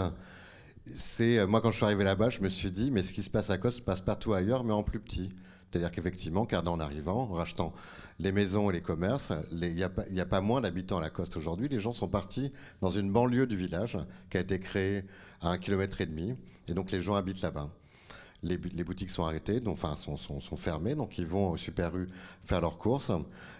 c'est. 0.86 1.46
Moi, 1.46 1.60
quand 1.60 1.70
je 1.70 1.76
suis 1.76 1.84
arrivé 1.84 2.04
là-bas, 2.04 2.30
je 2.30 2.40
me 2.40 2.48
suis 2.48 2.70
dit, 2.70 2.90
mais 2.90 3.02
ce 3.02 3.12
qui 3.12 3.22
se 3.22 3.30
passe 3.30 3.50
à 3.50 3.54
Lacoste 3.54 3.78
se 3.78 3.82
passe 3.82 4.00
partout 4.00 4.32
ailleurs, 4.32 4.64
mais 4.64 4.72
en 4.72 4.82
plus 4.82 5.00
petit. 5.00 5.30
C'est-à-dire 5.70 5.92
qu'effectivement, 5.92 6.46
car 6.46 6.66
en 6.66 6.80
arrivant, 6.80 7.30
en 7.30 7.34
rachetant 7.34 7.72
les 8.18 8.32
maisons 8.32 8.70
et 8.70 8.72
les 8.72 8.80
commerces, 8.80 9.32
il 9.52 9.74
n'y 9.74 9.82
a, 10.20 10.26
pas 10.26 10.40
moins 10.40 10.60
d'habitants 10.60 10.98
à 10.98 11.00
Lacoste 11.00 11.36
aujourd'hui. 11.36 11.68
Les 11.68 11.78
gens 11.78 11.92
sont 11.92 12.08
partis 12.08 12.50
dans 12.80 12.90
une 12.90 13.12
banlieue 13.12 13.46
du 13.46 13.56
village 13.56 13.96
qui 14.30 14.36
a 14.36 14.40
été 14.40 14.58
créée 14.58 15.04
à 15.40 15.50
un 15.50 15.58
kilomètre 15.58 16.00
et 16.00 16.06
demi. 16.06 16.34
Et 16.66 16.74
donc 16.74 16.90
les 16.90 17.00
gens 17.00 17.14
habitent 17.14 17.42
là-bas. 17.42 17.70
Les, 18.42 18.56
boutiques 18.56 19.10
sont 19.10 19.24
arrêtées, 19.24 19.60
donc, 19.60 19.74
enfin 19.74 19.96
sont, 19.96 20.40
fermées, 20.56 20.94
donc 20.94 21.18
ils 21.18 21.26
vont 21.26 21.50
au 21.50 21.56
Super 21.58 21.94
U 21.96 22.08
faire 22.42 22.62
leurs 22.62 22.78
courses. 22.78 23.12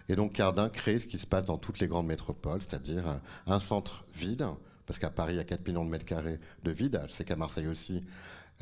Et 0.09 0.17
donc 0.17 0.33
Cardin 0.33 0.69
crée 0.69 0.99
ce 0.99 1.07
qui 1.07 1.19
se 1.19 1.27
passe 1.27 1.45
dans 1.45 1.59
toutes 1.59 1.79
les 1.79 1.87
grandes 1.87 2.07
métropoles, 2.07 2.63
c'est-à-dire 2.63 3.21
un 3.47 3.61
centre 3.61 4.05
vide, 4.15 4.47
parce 4.91 4.99
qu'à 4.99 5.11
Paris, 5.11 5.35
il 5.35 5.37
y 5.37 5.41
a 5.41 5.45
4 5.45 5.69
millions 5.69 5.85
de 5.85 5.89
mètres 5.91 6.05
carrés 6.05 6.41
de 6.65 6.71
vide. 6.73 7.01
Je 7.07 7.13
sais 7.13 7.25
qu'à 7.25 7.37
Marseille 7.37 7.69
aussi, 7.69 8.03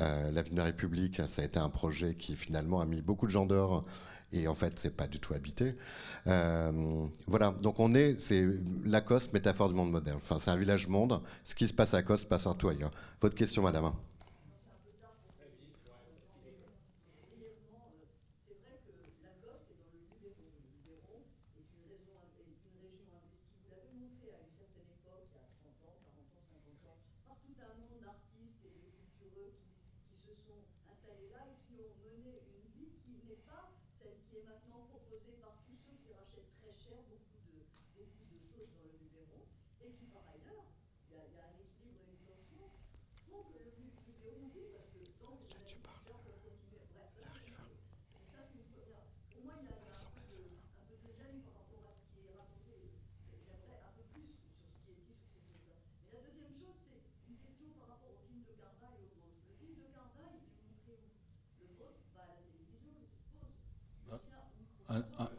euh, 0.00 0.30
L'avenue 0.30 0.60
République, 0.60 1.20
ça 1.26 1.42
a 1.42 1.44
été 1.44 1.58
un 1.58 1.68
projet 1.68 2.14
qui 2.14 2.36
finalement 2.36 2.80
a 2.80 2.84
mis 2.84 3.02
beaucoup 3.02 3.26
de 3.26 3.32
gens 3.32 3.46
dehors 3.46 3.84
et 4.32 4.46
en 4.46 4.54
fait 4.54 4.78
c'est 4.78 4.96
pas 4.96 5.06
du 5.06 5.18
tout 5.20 5.34
habité. 5.34 5.74
Euh, 6.26 7.06
voilà, 7.26 7.54
donc 7.62 7.80
on 7.80 7.94
est, 7.94 8.20
c'est 8.20 8.46
Lacoste, 8.84 9.32
métaphore 9.32 9.68
du 9.68 9.74
monde 9.74 9.90
moderne. 9.90 10.18
Enfin, 10.18 10.38
c'est 10.38 10.50
un 10.50 10.56
village 10.56 10.88
monde. 10.88 11.20
Ce 11.44 11.54
qui 11.54 11.66
se 11.66 11.72
passe 11.72 11.94
à 11.94 11.98
Lacoste 11.98 12.28
passe 12.28 12.44
partout 12.44 12.68
ailleurs. 12.68 12.90
Votre 13.20 13.36
question, 13.36 13.62
madame. 13.62 13.92
Ah, 64.88 65.30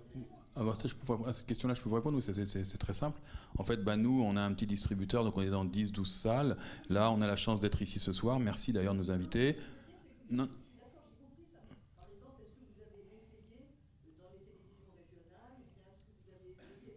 à 0.55 1.33
cette 1.33 1.45
question-là, 1.45 1.73
je 1.73 1.81
peux 1.81 1.89
vous 1.89 1.95
répondre. 1.95 2.19
c'est 2.21 2.77
très 2.77 2.93
simple. 2.93 3.19
En 3.57 3.63
fait, 3.63 3.77
bah, 3.83 3.95
nous, 3.97 4.21
on 4.23 4.35
a 4.35 4.41
un 4.41 4.51
petit 4.51 4.67
distributeur, 4.67 5.23
donc 5.23 5.37
on 5.37 5.41
est 5.41 5.49
dans 5.49 5.65
10-12 5.65 6.05
salles. 6.05 6.57
Là, 6.89 7.11
on 7.11 7.21
a 7.21 7.27
la 7.27 7.35
chance 7.35 7.59
d'être 7.59 7.81
ici 7.81 7.99
ce 7.99 8.13
soir. 8.13 8.39
Merci 8.39 8.73
d'ailleurs 8.73 8.93
de 8.93 8.99
nous 8.99 9.11
inviter. 9.11 9.57
Non, 10.29 10.49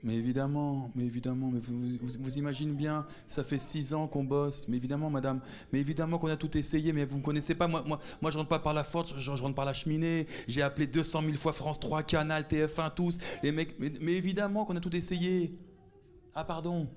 Mais 0.05 0.15
évidemment, 0.15 0.91
mais 0.97 1.05
évidemment, 1.05 1.51
mais 1.53 1.61
vous, 1.61 2.39
imaginez 2.39 2.75
bien, 2.75 3.07
ça 3.29 3.45
fait 3.45 3.61
six 3.61 3.95
ans 3.95 4.09
qu'on 4.09 4.25
bosse. 4.25 4.67
Mais 4.67 4.77
évidemment, 4.77 5.11
madame, 5.11 5.41
mais 5.73 5.79
évidemment 5.79 6.19
qu'on 6.19 6.29
a 6.29 6.37
tout 6.37 6.57
essayé, 6.59 6.93
mais 6.93 7.05
vous 7.05 7.19
ne 7.19 7.23
connaissez 7.23 7.55
pas. 7.55 7.69
Moi, 7.69 7.85
moi, 7.87 8.01
moi, 8.21 8.31
je 8.33 8.39
rentre 8.39 8.49
pas 8.49 8.59
par 8.59 8.75
la 8.75 8.83
force, 8.83 9.15
je, 9.17 9.31
rentre 9.31 9.55
par 9.55 9.65
la 9.65 9.75
cheminée. 9.75 10.27
J'ai 10.49 10.63
appelé 10.63 10.89
200 10.89 11.23
000 11.23 11.35
fois 11.35 11.53
France 11.53 11.79
3, 11.79 12.03
Canal, 12.03 12.43
TF1, 12.43 12.95
tous. 12.95 13.19
Les 13.45 13.53
mecs, 13.53 13.79
mais 13.79 14.13
évidemment 14.13 14.65
qu'on 14.65 14.77
a 14.77 14.81
tout 14.81 14.95
essayé. 14.97 15.57
Ah, 16.35 16.45
pardon. 16.45 16.89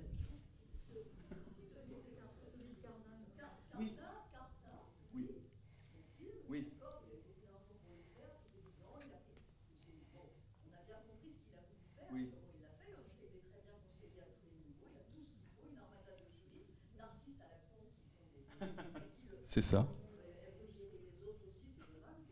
C'est 19.55 19.61
ça. 19.61 19.87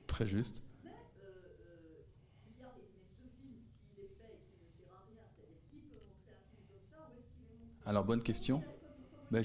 Très 0.07 0.27
juste. 0.27 0.61
Alors, 7.85 8.03
bonne 8.03 8.21
question. 8.21 8.61
Ben. 9.31 9.41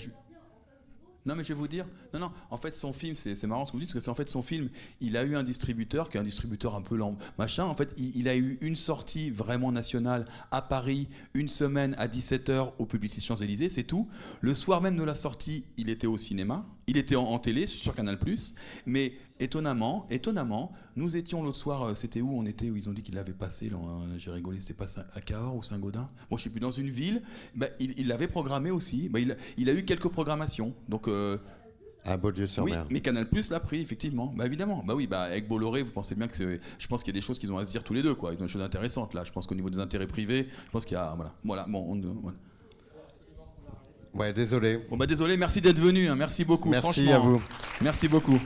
Non, 1.24 1.36
mais 1.36 1.44
je 1.44 1.50
vais 1.50 1.54
vous 1.54 1.68
dire. 1.68 1.86
Non, 2.12 2.18
non. 2.18 2.32
En 2.50 2.56
fait, 2.56 2.74
son 2.74 2.92
film, 2.92 3.14
c'est 3.14 3.40
marrant 3.44 3.64
ce 3.64 3.70
que 3.70 3.76
vous 3.76 3.80
dites, 3.80 3.90
parce 3.90 4.00
que 4.00 4.04
c'est 4.04 4.10
en 4.10 4.16
fait 4.16 4.28
son 4.28 4.42
film. 4.42 4.70
Il 5.00 5.16
a 5.16 5.22
eu 5.22 5.36
un 5.36 5.44
distributeur, 5.44 6.10
qui 6.10 6.16
est 6.16 6.20
un 6.20 6.24
distributeur 6.24 6.74
un 6.74 6.82
peu 6.82 6.96
lent, 6.96 7.16
machin. 7.38 7.62
En 7.62 7.76
fait, 7.76 7.94
il, 7.96 8.28
a 8.28 8.36
eu 8.36 8.58
une 8.60 8.74
sortie 8.74 9.30
vraiment 9.30 9.70
nationale 9.70 10.26
à 10.50 10.62
Paris, 10.62 11.06
une 11.32 11.48
semaine 11.48 11.94
à 11.96 12.08
17h 12.08 12.72
au 12.78 12.86
Publicité 12.86 13.20
Champs-Élysées, 13.20 13.68
c'est 13.68 13.84
tout. 13.84 14.08
Le 14.40 14.56
soir 14.56 14.80
même 14.80 14.96
de 14.96 15.04
la 15.04 15.14
sortie, 15.14 15.64
il 15.76 15.90
était 15.90 16.08
au 16.08 16.18
cinéma. 16.18 16.66
Il 16.88 16.96
était 16.96 17.16
en, 17.16 17.38
télé 17.38 17.66
sur 17.66 17.94
Canal+. 17.94 18.18
Mais 18.86 19.12
étonnamment, 19.38 20.06
étonnamment, 20.08 20.72
nous 20.96 21.16
étions 21.16 21.42
l'autre 21.42 21.58
soir, 21.58 21.82
euh, 21.82 21.94
c'était 21.94 22.22
où 22.22 22.32
On 22.32 22.46
était 22.46 22.70
où 22.70 22.76
ils 22.76 22.88
ont 22.88 22.92
dit 22.92 23.02
qu'il 23.02 23.14
l'avait 23.14 23.34
passé. 23.34 23.70
J'ai 24.16 24.30
rigolé, 24.30 24.58
c'était 24.58 24.72
pas 24.72 24.86
à 25.14 25.20
Cahors 25.20 25.54
ou 25.54 25.62
Saint-Gaudin 25.62 26.08
Bon, 26.30 26.38
je 26.38 26.44
sais 26.44 26.50
plus, 26.50 26.60
dans 26.60 26.72
une 26.72 26.88
ville. 26.88 27.22
Ben, 27.54 27.68
il 27.78 28.08
l'avait 28.08 28.26
programmé 28.26 28.70
aussi. 28.70 29.10
Ben, 29.10 29.36
il, 29.58 29.68
a 29.68 29.74
eu 29.74 29.84
quelques 29.84 30.08
programmations. 30.08 30.74
Donc. 30.88 31.08
Euh, 31.08 31.36
à 32.04 32.16
Beaulieu-sur-Mer. 32.16 32.86
Oui, 32.88 32.94
mais 32.94 33.00
Canal 33.00 33.28
Plus 33.28 33.50
l'a 33.50 33.60
pris, 33.60 33.80
effectivement. 33.80 34.32
Bah 34.34 34.46
évidemment. 34.46 34.82
Bah 34.86 34.94
oui, 34.94 35.06
bah 35.06 35.22
avec 35.22 35.46
Bolloré, 35.46 35.82
vous 35.82 35.90
pensez 35.90 36.14
bien 36.14 36.26
que. 36.26 36.58
Je 36.78 36.86
pense 36.86 37.02
qu'il 37.02 37.12
y 37.12 37.16
a 37.16 37.20
des 37.20 37.24
choses 37.24 37.38
qu'ils 37.38 37.52
ont 37.52 37.58
à 37.58 37.66
se 37.66 37.70
dire 37.70 37.84
tous 37.84 37.92
les 37.92 38.02
deux, 38.02 38.14
quoi. 38.14 38.32
Ils 38.32 38.40
ont 38.40 38.46
des 38.46 38.50
choses 38.50 38.62
intéressantes 38.62 39.12
là. 39.12 39.24
Je 39.24 39.32
pense 39.32 39.46
qu'au 39.46 39.54
niveau 39.54 39.68
des 39.68 39.78
intérêts 39.78 40.06
privés, 40.06 40.48
je 40.48 40.70
pense 40.70 40.86
qu'il 40.86 40.94
y 40.94 41.00
a. 41.00 41.12
Voilà. 41.14 41.34
Voilà. 41.44 41.66
Bon, 41.68 41.84
on, 41.86 42.00
voilà. 42.22 42.38
Ouais, 44.14 44.32
désolé. 44.32 44.80
Bon, 44.90 44.96
bah 44.96 45.06
désolé, 45.06 45.36
merci 45.36 45.60
d'être 45.60 45.78
venu, 45.78 46.08
hein. 46.08 46.16
merci 46.16 46.44
beaucoup. 46.44 46.70
Merci 46.70 47.10
à 47.12 47.18
vous. 47.18 47.42
Merci 47.80 48.08
beaucoup. 48.08 48.38